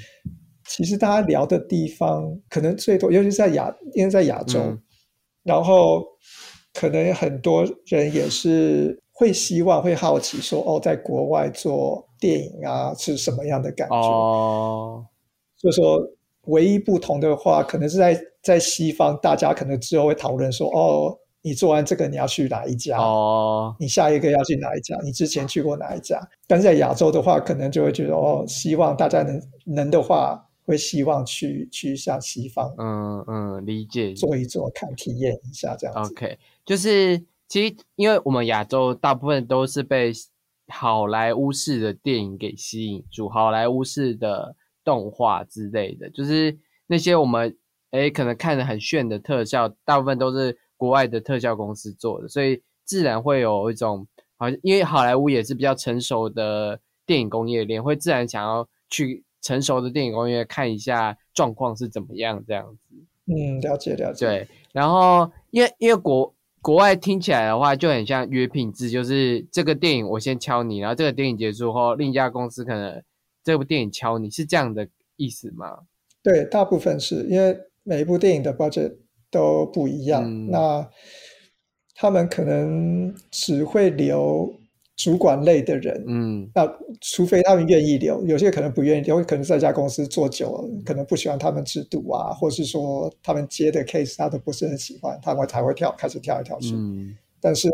[0.66, 4.82] 其实大家聊的地方可能最多，尤其是在亚，因为在亚洲，嗯
[5.44, 6.02] 然后
[6.74, 13.96] 可能很多人也是会希望、会好奇说，哦，在国外做电影啊是什么样的感觉？
[13.96, 15.06] 哦
[15.58, 16.00] 就说
[16.48, 22.98] 唯一不同的话，可能是在在西方，大家可能之后会讨论说，哦，你做完这个你要去哪一家？
[22.98, 24.98] 哦你下一个要去哪一家？
[25.04, 26.20] 你之前去过哪一家？
[26.48, 36.12] 但是在亚洲的话，可能就会觉得哦，希望大家能能的话，会希望去去一下西方嗯嗯，理解做一做，看体验一下这样子。
[36.12, 40.12] OK，就是其实因为我们亚洲大部分都是被
[40.68, 47.56] 好莱坞式的电影给吸引住，好莱坞式的动画之类的，就是那些我们
[47.92, 54.06] 诶可能看着很炫的特效，大部分都是国外的特效公司做的，所以自然会有一种
[54.38, 62.96] 好像因为好莱坞也是比较成熟的电影工业链，会自然想要去成熟的电影工业看一下状况是怎么样这样子。
[63.26, 64.26] 嗯，了解了解。
[64.26, 73.02] 对，然后因为因为国国外听起来的话就很像约聘制，就是这个电影我先敲你，然后这个电影结束后，另一家公司可能
[73.44, 75.80] 这部电影敲你，是这样的意思吗？
[76.22, 78.96] 对，大部分是因为每一部电影的 budget
[79.30, 80.90] 都不一样，嗯那
[81.96, 84.52] 他们可能只会留
[84.96, 86.66] 主管类的人，嗯那
[87.02, 96.74] 除非他们愿意留，有些可能不愿意留，可能在一家公司做久了，可能不喜欢他们制度啊，或是说他们接的 case 他都不是很喜欢，他们才会跳开始跳来跳去。
[96.74, 97.68] 嗯但是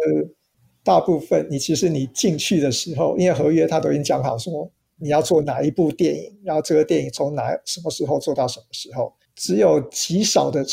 [0.83, 10.65] 大部分你其实你进去的时候，因为合约他都已经讲好说你要做哪一部电影，然后这个电影从哪什么时候做到什么时候，只有极少的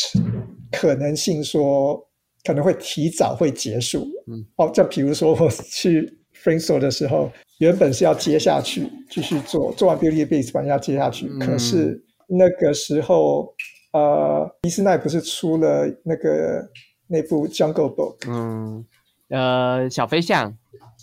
[0.72, 2.04] 可能性说
[2.44, 4.06] 可能会提早会结束。
[4.26, 13.54] 嗯，哦，就比如说我去 f r a n s o 的时候，原本是要接下去继续做，做完 Beauty Beast 版要接下去，嗯可是那个时候
[13.92, 16.68] 呃，迪斯奈不是出了那个
[17.06, 18.16] 那部 Jungle Book。
[18.28, 18.84] 嗯
[19.28, 20.56] 呃，小飞象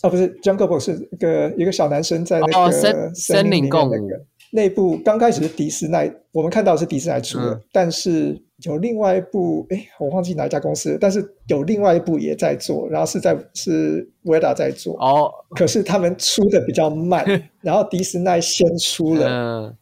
[0.04, 2.72] 哦，不是，Jungle Book 是一个一个小男生在那个哦
[3.16, 5.96] 森林里面那个那部刚开始是迪士尼，
[6.32, 7.62] 我们看到是迪士尼出的，嗯。
[7.72, 17.26] 但是有另外一部，哎，我忘记哪一家公司了，但是有另外一部也在做，然后是在是 Weta 在做，哦，可是他们出的比较慢，
[17.62, 19.76] 然后迪士尼先出了，嗯。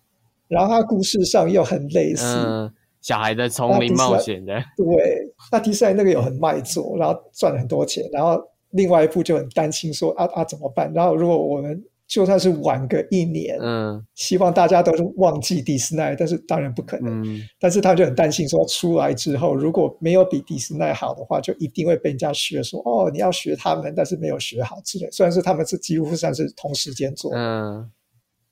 [0.47, 8.37] 然后它故事上又很类似，嗯，小孩的丛林冒险的，对，那迪士尼那个有很卖座，然后赚了很多钱，然后
[8.71, 10.91] 另外一部就很担心说啊啊怎么办？
[10.93, 17.23] 然后如果我们就算是晚个一年，嗯希望大家都是忘记迪士尼，但是当然不可能。
[17.23, 25.09] 嗯但是他就很担心说，出来之后如果没有比迪士尼好的话，就一定会被人家学说哦，你要学他们，但是没有学好之类。
[25.11, 27.89] 虽然是他们是几乎算是同时间做，嗯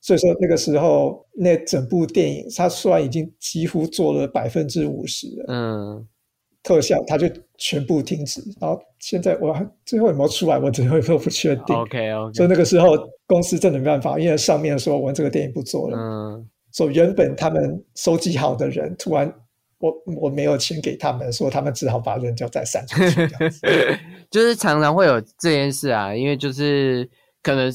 [0.01, 5.45] 所以说那个时候那整部电影，它虽然已经几乎做了百分之五十了。
[5.49, 6.07] 嗯
[6.69, 8.39] 特效，它就全部停止。
[8.61, 11.75] 然后现在我还最后有没有出来，我最后都不确定。
[11.75, 12.95] OK OK 所以那个时候
[13.25, 19.33] 公司真的没办法，因为上面说我们这个电影不做了，嗯所以原本他们收集好的人，突然
[19.79, 19.91] 我
[20.21, 23.27] 我没有钱给他们，说他们只好把人就再散出去。
[24.29, 27.09] 就是常常会有这件事啊，因为就是
[27.41, 27.73] 可能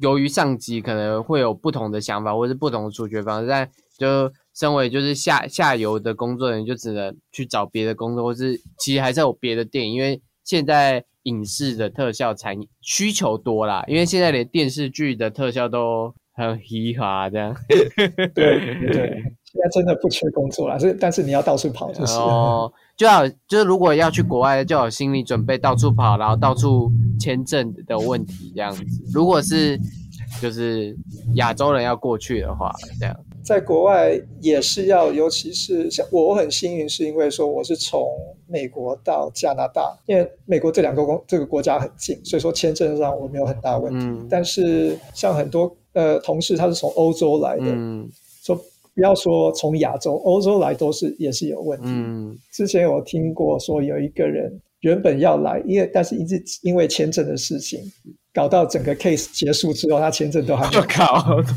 [0.00, 17.54] 由于上级可能会有不同的想法，或是不同的处决方式，但就身为就是下下游的工作人员，就只能去找别的工作，或是其实还是有别的电影，因为现在影视的特效产业需求多啦，因为现在连电视剧的特效都很嘻哈这样。
[18.32, 22.14] 对对，现在真的不缺工作了，是但是你要到处跑就是。
[22.14, 26.90] 哦，就要就是如果要去国外，就有心理准备，到处跑，然后到处
[27.20, 28.82] 签证的问题这样子。
[29.12, 29.78] 如果是
[30.40, 30.96] 就是
[31.34, 33.14] 亚洲人要过去的话，这样。
[33.46, 38.04] 在国外也是要，尤其是像我很幸运，是因为说我是从
[38.48, 44.04] 美国到加拿大，因为美国这两个国这个国家很近，所以说签证上我没有很大问题。
[44.04, 48.10] 嗯但是像很多呃同事他是从欧洲来的，嗯
[48.42, 48.56] 说
[48.92, 51.86] 不要说从亚洲，欧洲来都是也是有问题。
[51.86, 57.80] 嗯之前我听过说有一个人原本要来，因为但是一直因为签证的事情，
[58.36, 61.06] 搞到整个 case 结束之后，他签证都还没有，我靠，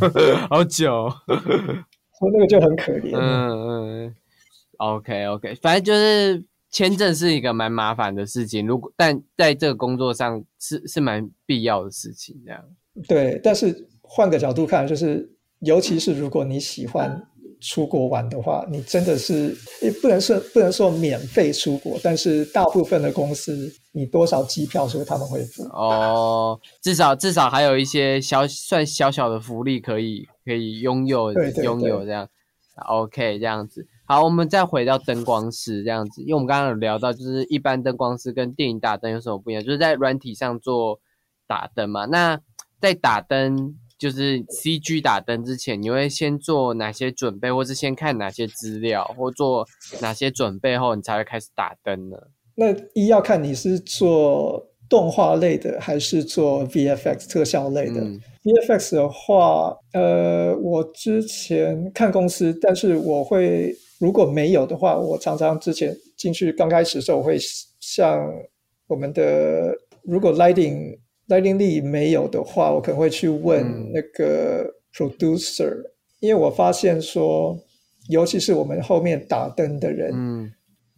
[0.50, 1.12] 好久。
[1.28, 3.12] 说那个就很可怜。
[3.14, 4.16] 嗯嗯
[4.78, 12.64] ，OK OK，反正就是签证是一个蛮麻烦的事情，如果但在这个工作上是是蛮必要的事情，这样。
[13.08, 17.22] 对，但是换个角度看，就是尤其是如果你喜欢
[17.62, 25.64] 出国玩的话，你真的是也不能说不能说免费出国，但是大部分的公司你多少机票是他们会付。
[25.66, 31.34] 哦，至少至少还有一些小算小小的福利可以可以拥有
[31.64, 32.28] 拥有这样
[32.88, 33.86] ，OK 这样子。
[34.06, 41.00] 好，我们再回到灯光师这样子，因为我们刚刚有聊到，就是一般灯光师跟电影打灯有什么不一样，就是在软体上做
[41.46, 42.06] 打灯嘛。
[42.06, 42.40] 那
[42.82, 49.68] 在打灯就是 CG 打灯之前，你会先做哪些准备，或是先看哪些资料，或做
[50.02, 52.18] 哪些准备后，你才会开始打灯呢？
[52.56, 58.02] 那一要看你是做动画类的，还是做 VFX 特效类的。
[58.02, 67.38] 嗯 VFX 的话，呃，我之前看公司，但是我会如果没有的话，我常常之前进去刚开始的时候，我会
[67.82, 68.26] 像
[68.88, 70.98] 我们的如果 lighting
[71.30, 73.92] lighting 力没有的话，我可能会去问嗯。
[73.94, 75.74] 那个 producer，、
[76.20, 77.58] 因为我发现说，
[78.10, 80.52] 尤其是我们后面打灯的人，嗯。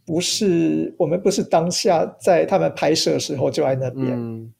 [0.03, 4.51] 不是我们不是当下在他们拍摄的时候就在那边，嗯。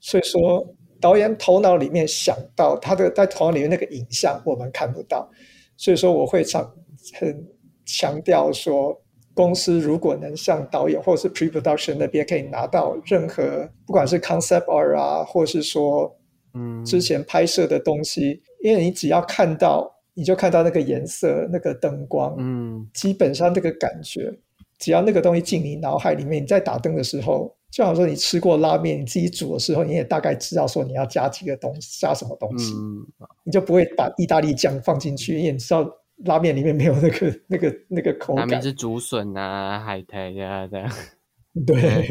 [0.00, 5.30] 所以说导演头脑里面想到他的在头脑里面那个影像我们看不到，
[5.76, 6.68] 所以说我会常
[7.14, 7.46] 很
[7.86, 9.00] 强调说，
[9.38, 16.12] 公司如果能向导演或者是 pre-production 那边可以拿到任何不管是 concept art 啊，或是说
[16.54, 22.84] 嗯，之前拍摄的东西，因为你只要看到你就看到那个颜色、那个灯光，嗯。
[22.92, 24.36] 基本上这个感觉，
[24.80, 33.06] 只要那个东西进你脑海里面，你在打灯的时候，就好像说你吃过拉面，你自己煮的时候，你也大概知道说你要加几个东西，加什么东西，嗯。
[33.44, 35.88] 你就不会把意大利酱放进去，因为你知道
[36.24, 38.44] 拉面里面没有那个 那个那个口感。
[38.44, 40.90] 拉面是竹笋啊、海苔呀、这样。
[41.66, 42.06] 对，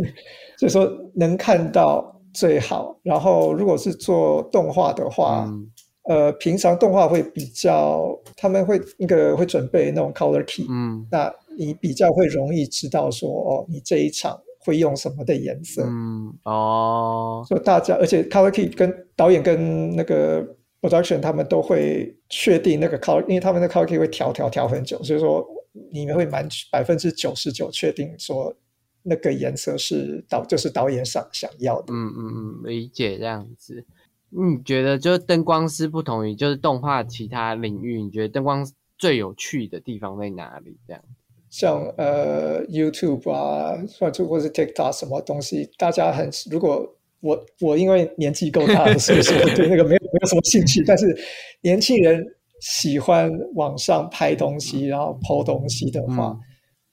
[0.57, 2.99] 所以说能看到最好。
[3.03, 5.69] 然后如果是做动画的话，嗯
[6.09, 15.83] 呃，平常动画会比较，他们会那个会准备那种 color key，嗯那你比较会容易知道说，哦，你这一场会用什么的颜色。
[15.85, 20.45] 嗯哦所以大家，而且 color key 跟导演跟那个
[20.81, 25.45] production 他们都会确定那个 color，因为他们的 color key 会调调调很久，所以说
[25.91, 28.53] 你们会满百分之九十九确定说
[29.03, 31.93] 那个颜色是导就是导演想想要的。
[31.93, 33.85] 嗯嗯嗯，理解这样子。
[34.29, 38.67] 你觉得就是灯光师不同于就是动画其他领域，你觉得灯光
[38.97, 40.77] 最有趣的地方在哪里？
[40.85, 41.01] 这样？
[41.49, 51.05] 像呃 YouTube 啊，或者或是 TikTok 什么东西，大家很如果我我因为年纪够大了，所以说我对那个没有没有什么兴趣，但是
[51.61, 52.25] 年轻人
[52.61, 56.39] 喜欢网上拍东西，然后 PO 东西的话，嗯。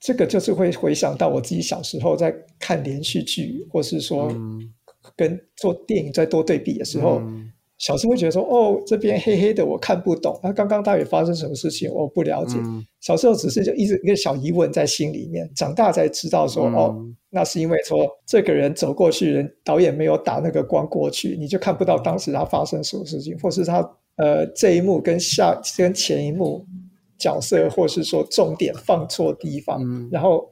[0.01, 4.73] 这个就是会回想到我自己小时候在看连续剧，或是说嗯。
[5.17, 7.21] 跟做电影在多对比的时候。
[7.21, 10.39] 嗯小时候会觉得说，哦，这边黑黑的，我看不懂。
[10.43, 12.57] 那刚刚到底发生什么事情，我不了解。
[12.59, 16.97] 嗯小时候只是就一直一个小疑问在心里面，长大才知道说，嗯哦，
[17.29, 23.81] 那是因为说这个人走过去，人导演没有打那个光过去，你就看不到当时他发生什么事情，或是他
[24.17, 26.65] 呃这一幕跟下跟前一幕
[27.19, 30.49] 角色，或是说重点放错地方，嗯然后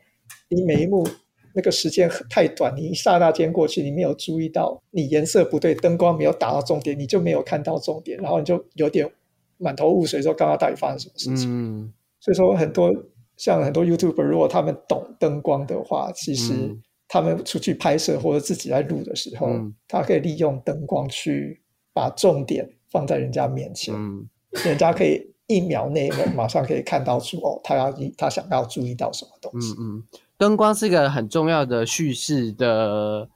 [0.50, 1.08] 你每一幕
[1.54, 9.10] 那个时间太短，你一刹那间过去，你没有注意到你颜色不对，灯光没有打到重点，你就没有看到重点，然后你就有点
[9.58, 11.48] 满头雾水，说刚刚到底发生什么事情。
[11.50, 12.94] 嗯所以说很多
[13.36, 21.60] 像很多 YouTuber，如果他们懂灯光的话，其实嗯他们出去拍摄或者自己在录的时候，嗯他可以利用灯光去
[21.92, 24.28] 把重点放在人家面前，嗯
[24.64, 29.74] 人家可以一秒内马上可以看到出哦，他要他想要注意到什么东西。
[29.78, 30.04] 嗯嗯，
[30.42, 33.28] 灯光是一个很重要的叙事的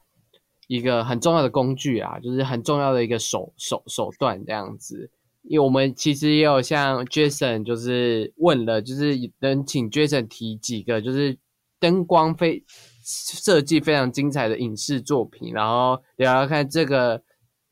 [0.67, 5.09] 一个很重要的工具啊，就是很重要的一个手手手段这样子。
[5.45, 11.39] 因为我们其实也有像 Jason，就是问了，就是能请 Jason 提几个，就是
[11.79, 12.65] 灯光非
[13.05, 17.23] 设计非常精彩的影视作品，然后聊聊看这个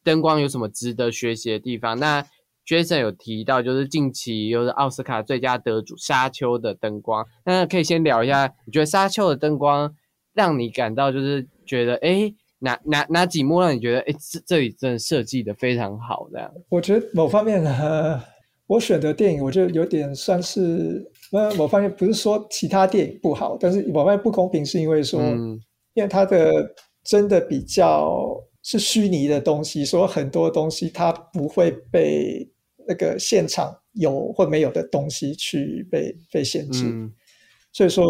[0.04, 1.98] 灯光有什么值得学习的地方。
[1.98, 2.24] 那
[2.66, 9.94] Jason 有提到，就是近期又是奥斯卡最佳得主《沙丘》的灯光，那可以先聊一下，你觉得《沙丘》的灯光
[10.32, 16.50] 让你感到就是觉得，哎，哪哪哪几幕让你觉得，哎，这这里真的设计的非常好，这样？
[16.70, 18.22] 我觉得某方面呢，
[18.66, 25.60] 我选的电影，我觉得有点算是，那，某方面不是说其他电影不好，但是某方面不公平，是因为说，嗯
[25.92, 32.50] 因为它的真的比较是虚拟的东西，所以很多东西它不会被
[32.86, 37.12] 那个现场有或没有的东西去被被限制，嗯。
[37.72, 38.04] 所以说，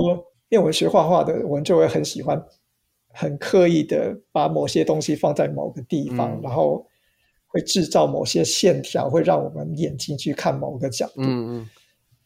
[0.49, 2.43] 因为我们学画画的，我们就会很喜欢
[3.09, 6.41] 很刻意的把某些东西放在某个地方，嗯。
[6.43, 6.87] 然后
[7.47, 11.23] 会制造某些线条，会让我们眼睛去看某个角度。
[11.23, 11.69] 嗯嗯。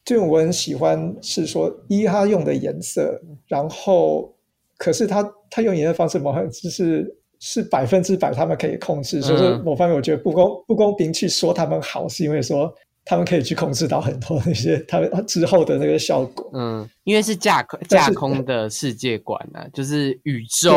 [0.05, 4.34] 这种我很喜欢是说，一他用的颜色，然后
[4.78, 12.72] 可是他他用颜色方式，某很就是是百分之百他们可以控制，所以说嗯某方面我觉得不公不公平去说他们好，是因为说
[13.05, 16.51] 他们可以去控制到很多那些他们之后的那个效果。
[16.55, 20.72] 嗯，因为是架空架空的世界观啊，就是宇宙。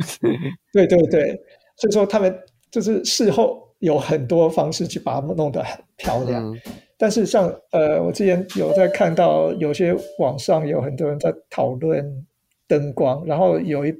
[0.72, 1.40] 对对对，
[1.76, 2.36] 所以说他们
[2.70, 6.44] 就是事后有很多方式去把它弄得很漂亮。
[6.52, 6.60] 嗯
[6.98, 12.26] 但是像呃，我之前有在看到有些网上有很多人在讨论
[12.66, 13.94] 灯光，然后有一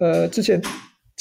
[0.00, 0.60] 呃之前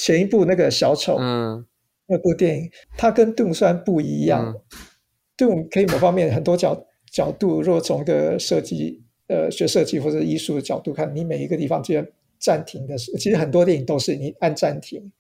[0.04, 1.66] 前一部那个小丑、嗯。
[2.12, 4.62] 那部电影，它跟杜虽然不一样，嗯。
[5.38, 12.06] 杜可以某方面很多角角度，如果从一个设计呃学设计或者艺术的角度看，你每一个地方之间
[12.40, 15.12] 暂停的时候，其实很多电影都是你按暂停，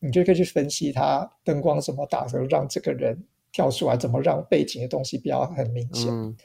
[0.00, 3.16] 你就可以去分析它灯光怎么打，让这个人
[3.52, 6.08] 跳出来，怎么让背景的东西比较很明显。
[6.10, 6.36] 嗯。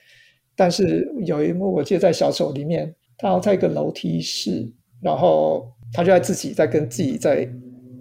[0.55, 4.71] 但是有一幕，我记得在小丑里面，他在一个楼梯室，
[5.01, 7.49] 然后他就在自己在跟自己在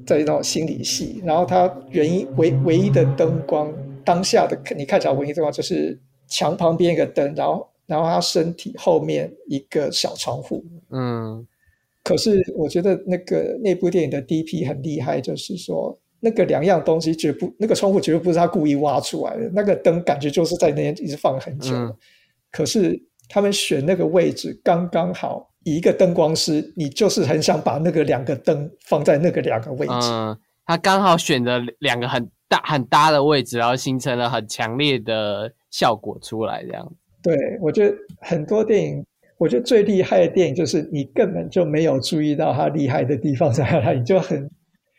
[0.09, 3.71] 在那种心理戏，然后他原因唯唯一的灯光，
[4.03, 10.65] 当下的你看起来唯一灯光就是墙旁边一个灯，然后然后他身体后面一个小窗户。
[10.91, 11.47] 嗯
[12.03, 21.75] 可是我觉得那个那部电影的 DP 很厉害，就是说那个两样东西绝不那个窗户绝对不是他故意挖出来的，那个灯感觉就是在那边一直放很久。
[21.75, 21.95] 嗯
[22.51, 22.99] 可是
[23.29, 29.93] 他们选那个位置刚刚好，以一个灯光师，你就是很想把那个两个灯放在那个两个位置。
[29.93, 36.93] 嗯，他刚好选择两个很大很搭的位置，然后形成了很强烈的效果出来，这样。
[37.23, 39.05] 对我觉得很多电影，
[39.37, 44.49] 我觉得最厉害的电影就是你根本就没有注意到它厉害的地方在哪里，你就很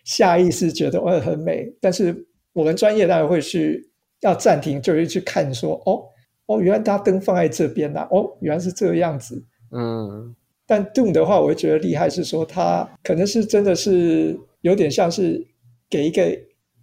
[0.04, 2.16] 下意识觉得哦很美，但是
[2.54, 3.90] 我们专业当然会去
[4.22, 6.04] 要暂停，就会去看说哦
[6.48, 9.44] 哦，原来它灯放在这边呐、哦，原来是这个样子。
[9.72, 10.36] 嗯
[10.70, 15.44] 但 Doom 的话，我会觉得厉害是说它可能是真的是有点像是
[15.90, 16.40] 给一个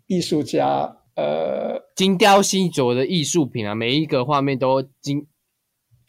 [0.09, 5.25] 艺术家，呃，精雕细琢的艺术品啊，每一个画面都精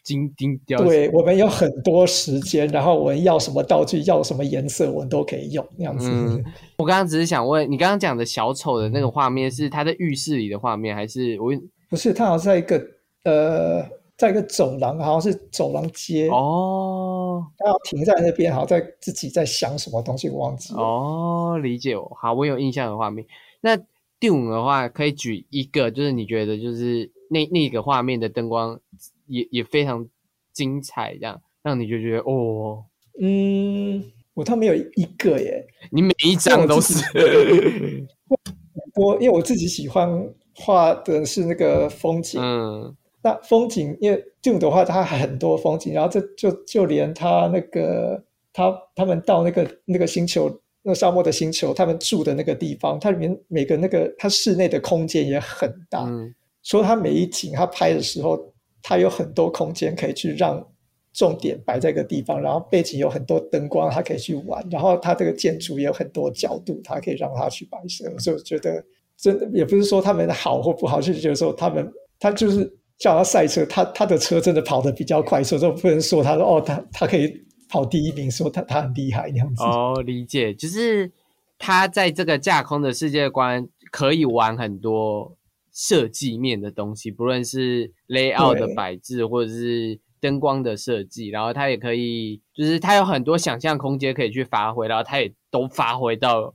[0.02, 0.88] 精精雕细。
[0.88, 6.10] 对我们有很多时间，然后我们要什么道具，要什么颜色，我们都可以用那样子。
[6.10, 6.44] 嗯
[6.78, 11.52] 我刚刚只是想问，你刚刚讲的小丑的那个画面是他在浴室里的画面，还是我
[11.88, 12.82] 不是，他好像在一个
[13.24, 13.84] 呃，
[14.18, 20.80] 在一个走廊，好像是走廊街，哦他停在那边，好像在自己在想什么东西，忘记了。
[20.80, 22.12] 哦，理解我。
[22.20, 23.24] 好，我有印象的画面。
[23.60, 23.76] 那
[24.18, 28.80] Dune 的话，可以举一个，就是你觉得就是那那个画面的灯光
[29.28, 30.04] 也也非常
[30.52, 32.84] 精彩，这样让你就觉得哦，
[33.20, 34.02] 嗯，
[34.34, 36.94] 我倒没有一个耶，你每一张都是。
[38.96, 50.48] 我因为我自己喜欢画的是那个风景，嗯那风景，因为 Dune 的话，它很多风景，然后这就就连他那个他他们到那个那个星球，
[50.82, 56.34] 那个沙漠的星球，他们住的那个地方，它里面每个那个它室内的空间也很大，嗯。
[56.62, 58.38] 所以它每一景它拍的时候，
[58.82, 60.64] 它有很多空间可以去让
[61.14, 68.84] 重点摆在一个地方，然后背景有很多灯光，它可以去玩，然后它这个建筑也有很多角度，它可以让它去摆设，所以我觉得
[69.16, 71.90] 真的也不是说他们好或不好，就是觉得说他们
[72.20, 77.32] 他就是叫他赛车，他他的车真的跑得比较快，所以说不能说他说哦，他他可以
[77.68, 79.62] 跑第一名，说他他很厉害那样子。
[79.62, 81.10] 哦，理解，就是
[81.58, 85.36] 他在这个架空的世界观可以玩很多
[85.72, 96.52] 设计面的东西，不论是 layout 的摆置或者是灯光的设计，然后他也可以，就是他有很多想象空间可以去发挥，然后他也都发挥到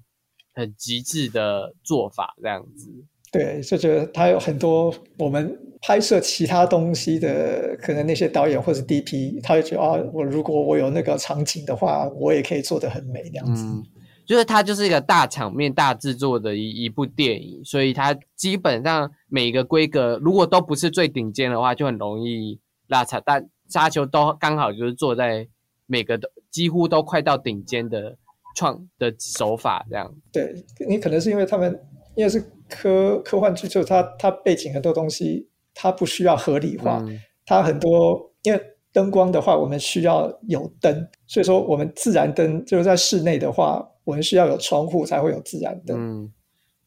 [0.53, 2.91] 很极致的做法，这样子。
[3.33, 13.65] 对，就觉得他有很多我们拍摄其他东西的，可能那些导演或者 DP，他会觉得啊，我如果我有那个场景的话，我也可以做的很美那样子。
[13.65, 13.83] 嗯，
[14.25, 23.19] 就是它就是一个大场面、大制作的一一部电影，所以它基本上每一个规格如果都不是最顶尖的话，就很容易拉差。
[23.25, 25.47] 但沙丘都刚好就是做在
[25.87, 28.15] 每个都几乎都快到顶尖的
[28.55, 30.13] 创的手法这样。
[30.31, 31.77] 对你可能是因为他们
[32.15, 32.39] 因为是
[32.73, 38.61] 科科幻剧，就它它背景很多东西，它不需要合理化，嗯它很多因为
[38.91, 46.33] 灯光的话，我们需要有灯，所以说我们自然灯就是在室内的话，我们需要有窗户才会有自然灯，嗯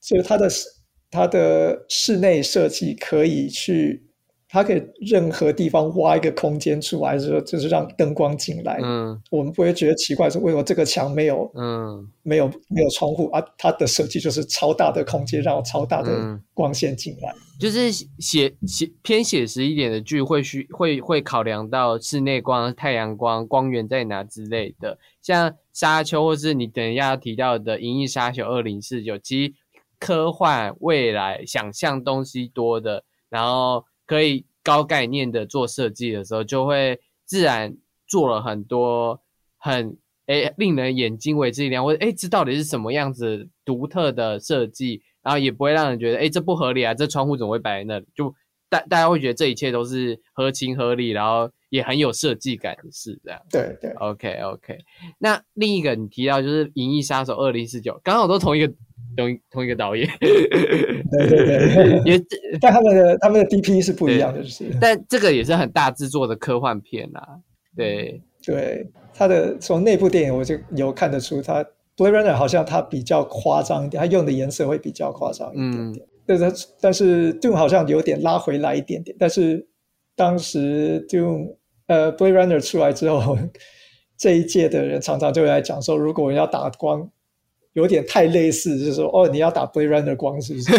[0.01, 0.49] 所以它的
[1.11, 4.06] 它的室内设计可以去。
[4.49, 9.21] 它可以任何地方挖一个空间出来，就是说就是让灯光进来，嗯。
[9.31, 12.09] 我们不会觉得奇怪，说为什么这个墙没有嗯。
[12.23, 16.43] 没有没有窗户啊，它的设计就是超大的空间，让超大的嗯。
[16.55, 17.35] 光线进来。
[17.59, 29.55] 就是写写偏写实一点的剧会需会会考量到室内光、太阳光、光源在哪之类的，像《沙丘》或是你等一下要提到的《银翼杀手二零四九》，其实
[29.99, 37.77] 科幻未来想象东西多的，然后可以高概念的做设计的时候，就会自然
[38.07, 39.21] 做了很多
[39.59, 39.97] 很
[40.27, 48.07] 诶令人眼睛为之一亮，或者诶这到底是什么样子独特的设计，然后也不会让人觉得诶这不合理啊，这窗户怎么会摆在那里？
[48.15, 48.35] 就
[48.69, 53.41] 大大家会觉得这一切都是合情合理，然后也很有设计感的事，这样。
[53.51, 54.79] 对对 OK OK，
[55.19, 58.75] 那另一个你提到就是《银翼杀手二零四九》，刚好都同一个
[59.17, 62.23] 同一同一个导演， 对对对，也
[62.61, 67.39] 但他们的他们的 DP 是不一样的，就是但这个也是很大制作的科幻片啊。
[67.77, 71.64] 对，对他的从那部电影我就有看得出，他
[71.97, 76.07] Blade Runner 好像他比较夸张一点，他用的颜色会比较夸张一点点。
[76.27, 79.67] 但是但是 Doom 好像有点拉回来一点点，但是
[80.14, 81.57] 当时 Doom
[81.87, 83.37] 呃 Blade Runner 出来之后，
[84.19, 87.11] 这一届的人常常就会来讲说，如果要打光。
[87.77, 90.72] 有点太类似，就是说，哦，你要打 Blade Runner 光是不是？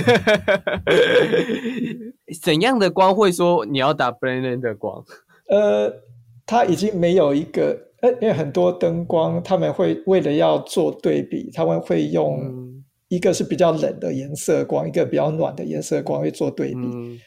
[2.41, 5.05] 怎样的光会说你要打 Blade Runner 光？
[5.47, 5.93] 呃，
[6.45, 16.79] 它已经没有一个，呃，因为很多灯光他们会为了要做对比，他们会用嗯一个是比较冷的颜色光，一个比较暖的颜色光会做对比。
[16.81, 17.19] 嗯，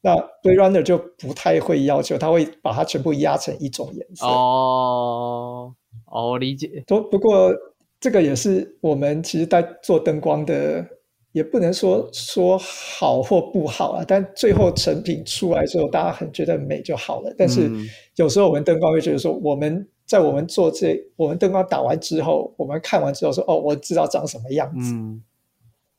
[0.00, 4.24] 那 Blade Runner 就不太会要求，他会把它全部压成一种颜色。
[4.26, 5.74] 哦，
[6.10, 6.82] 哦，我理解。
[6.86, 7.52] 不不过
[8.00, 10.86] 这个也是我们其实在做灯光的，
[11.32, 17.34] 也不能说说好或不好啊，但最后成品出来之后，大家很觉得美就好了。
[17.36, 17.86] 但是嗯
[18.16, 24.92] 有时候我们灯光会觉得说，我们在我们做这，我们灯光打完之后，我们看完之后说，哦，我知道长什么样子。
[24.92, 25.22] 嗯，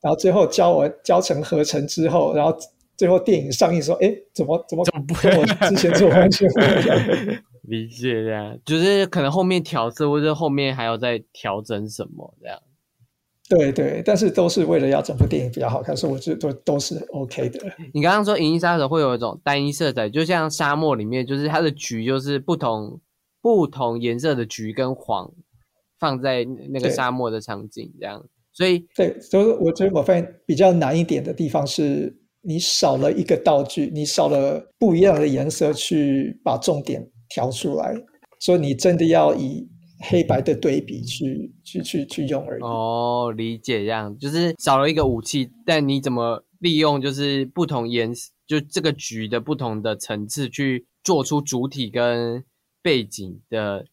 [0.02, 2.58] 然后最后教我教成合成之后，然后
[2.96, 7.40] 最后电影上映说，哎，怎么怎么怎么不跟我之前做完全不一样？
[7.70, 12.60] 理解这样，就是可能后面调色，或者后面还要再调整什么这样。
[13.48, 17.60] 对对，但是都是为了要整部电影比较好看，所以我觉得都都是 OK 的。
[17.94, 23.02] 你刚刚说《银翼杀手》会有一种单一色彩，就像沙漠里面，就是它的橘就是不同
[23.42, 25.32] 不同颜色的橘跟黄
[26.00, 37.94] 放在那个沙漠的场景这样，所以对，所以我觉得我发现比较难一点的地方是，你少了一个道具，你少了不一样的颜色去把重点调出来，
[38.40, 39.68] 所以你真的要以
[40.02, 42.62] 黑白的对比去去去去用而已。
[42.64, 52.44] 哦，理解这样，就是少了一个武器，但你怎么利用就是不同颜色，就这个局的不同的层次去做出主体跟
[52.82, 53.86] 背景的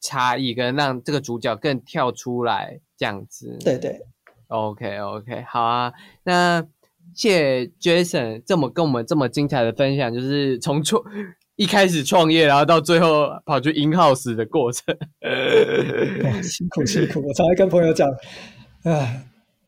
[0.00, 3.56] 差异，跟让这个主角更跳出来这样子。
[3.64, 4.00] 对对
[4.48, 5.92] ，OK OK，好啊，
[6.24, 6.66] 那
[7.14, 11.02] 谢谢 Jason 这么跟我们这么精彩的分享，就是从创
[11.56, 14.96] 一开始创业，然后到最后跑去 in house 的过程。
[16.24, 17.20] 哇 辛苦辛苦。
[17.26, 18.08] 我常常跟朋友讲，
[18.82, 19.22] 啊，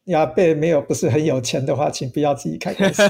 [0.07, 3.03] 亚贝没有不是很有钱的话，请不要自己开公司。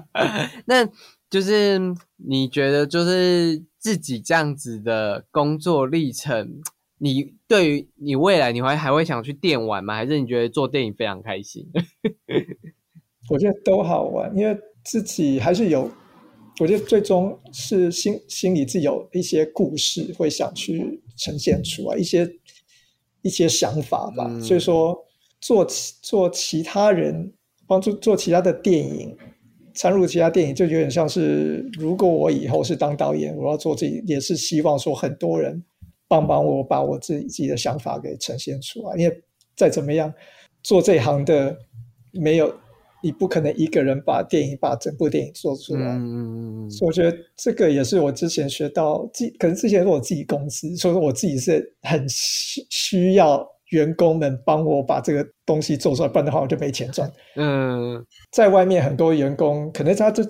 [0.66, 0.88] 那
[1.28, 1.78] 就是
[2.16, 6.62] 你觉得，就是自己这样子的工作历程，
[6.98, 9.94] 你对于你未来你会还会想去电玩吗？
[9.94, 11.68] 还是你觉得做电影非常开心？
[13.28, 15.90] 我觉得都好玩，因为自己还是有，
[16.58, 22.28] 我觉得最终是心心里自己有一些故事会想去呈现出来，一些
[23.22, 24.26] 一些想法吧。
[24.28, 24.96] 嗯所以说
[25.40, 27.32] 做其做其他人
[27.66, 29.14] 帮助做其他的电影，
[29.74, 35.62] 参入其他电影，就有点像是如果我以后是当导演，我要做自己，也是希望说很多人
[36.08, 38.96] 帮帮我，把我自己自己的想法给呈现出来。
[38.96, 39.22] 因为
[39.54, 40.12] 再怎么样
[40.62, 41.54] 做这行的，
[42.12, 42.54] 没有
[43.06, 45.92] 你不可能一个人把电影把整部电影做出来。
[45.92, 57.08] 嗯嗯嗯所以我觉得这个也是我之前学到，自可能之前是我自己公司，所以说我自己是很需需要员工们帮我把这个东西做出来，不然的话我就没钱赚。
[57.36, 58.04] 嗯
[58.34, 60.24] 在外面很多员工可能他就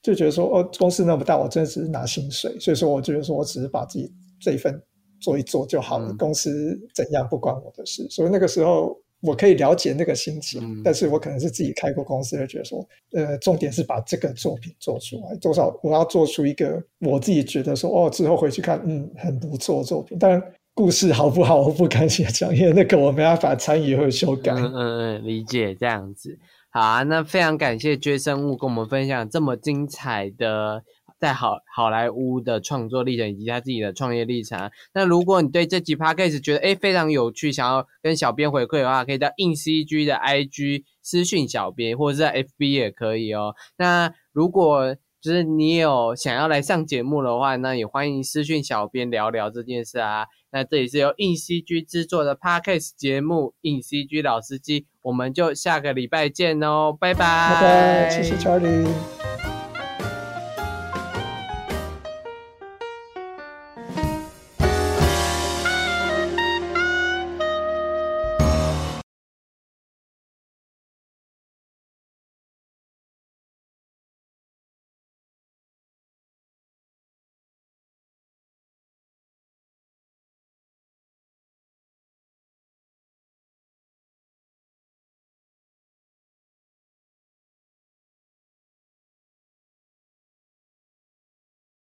[0.00, 4.10] 就觉得说，哦，公司那么大，我真的只是拿薪水，所以说我觉得说我只是把自己
[4.40, 4.80] 这一份
[5.20, 8.06] 做一做就好了，嗯公司怎样不关我的事。
[8.08, 20.18] 所以那个时候我可以了解那个心情，嗯但是我可能是自己开过公司，就觉得说，呃，重点是把这个作品做出来，多少我要做出一个我自己觉得说，哦，之后回去看，嗯，很不错的作品。
[20.18, 20.42] 当然，
[20.74, 24.52] 故事好不好，我不敢写讲，因为那个我没办法参与和修改。
[24.52, 26.38] 嗯嗯嗯，理解这样子。
[26.70, 30.82] 好啊，那非常感谢绝生物跟我们分享这么精彩的
[31.22, 34.72] 在好好莱坞的创作历程以及他自己的创业历程。
[34.92, 43.54] 那如果你对这集 podcast 觉得诶非常有趣，想要跟小编回馈的话，可以到硬 CG 的 IG 私讯小编，或者是在 FB 也可以哦。
[43.78, 50.26] 那如果就是你有想要来上节目的话，那也欢迎私讯小编聊聊这件事啊。
[50.50, 59.31] 那这里是由硬 CG 制作的 Podcast 节目《硬 CG 老司机》，我们就下个礼拜见哦，拜拜，拜拜，谢谢 Charlie。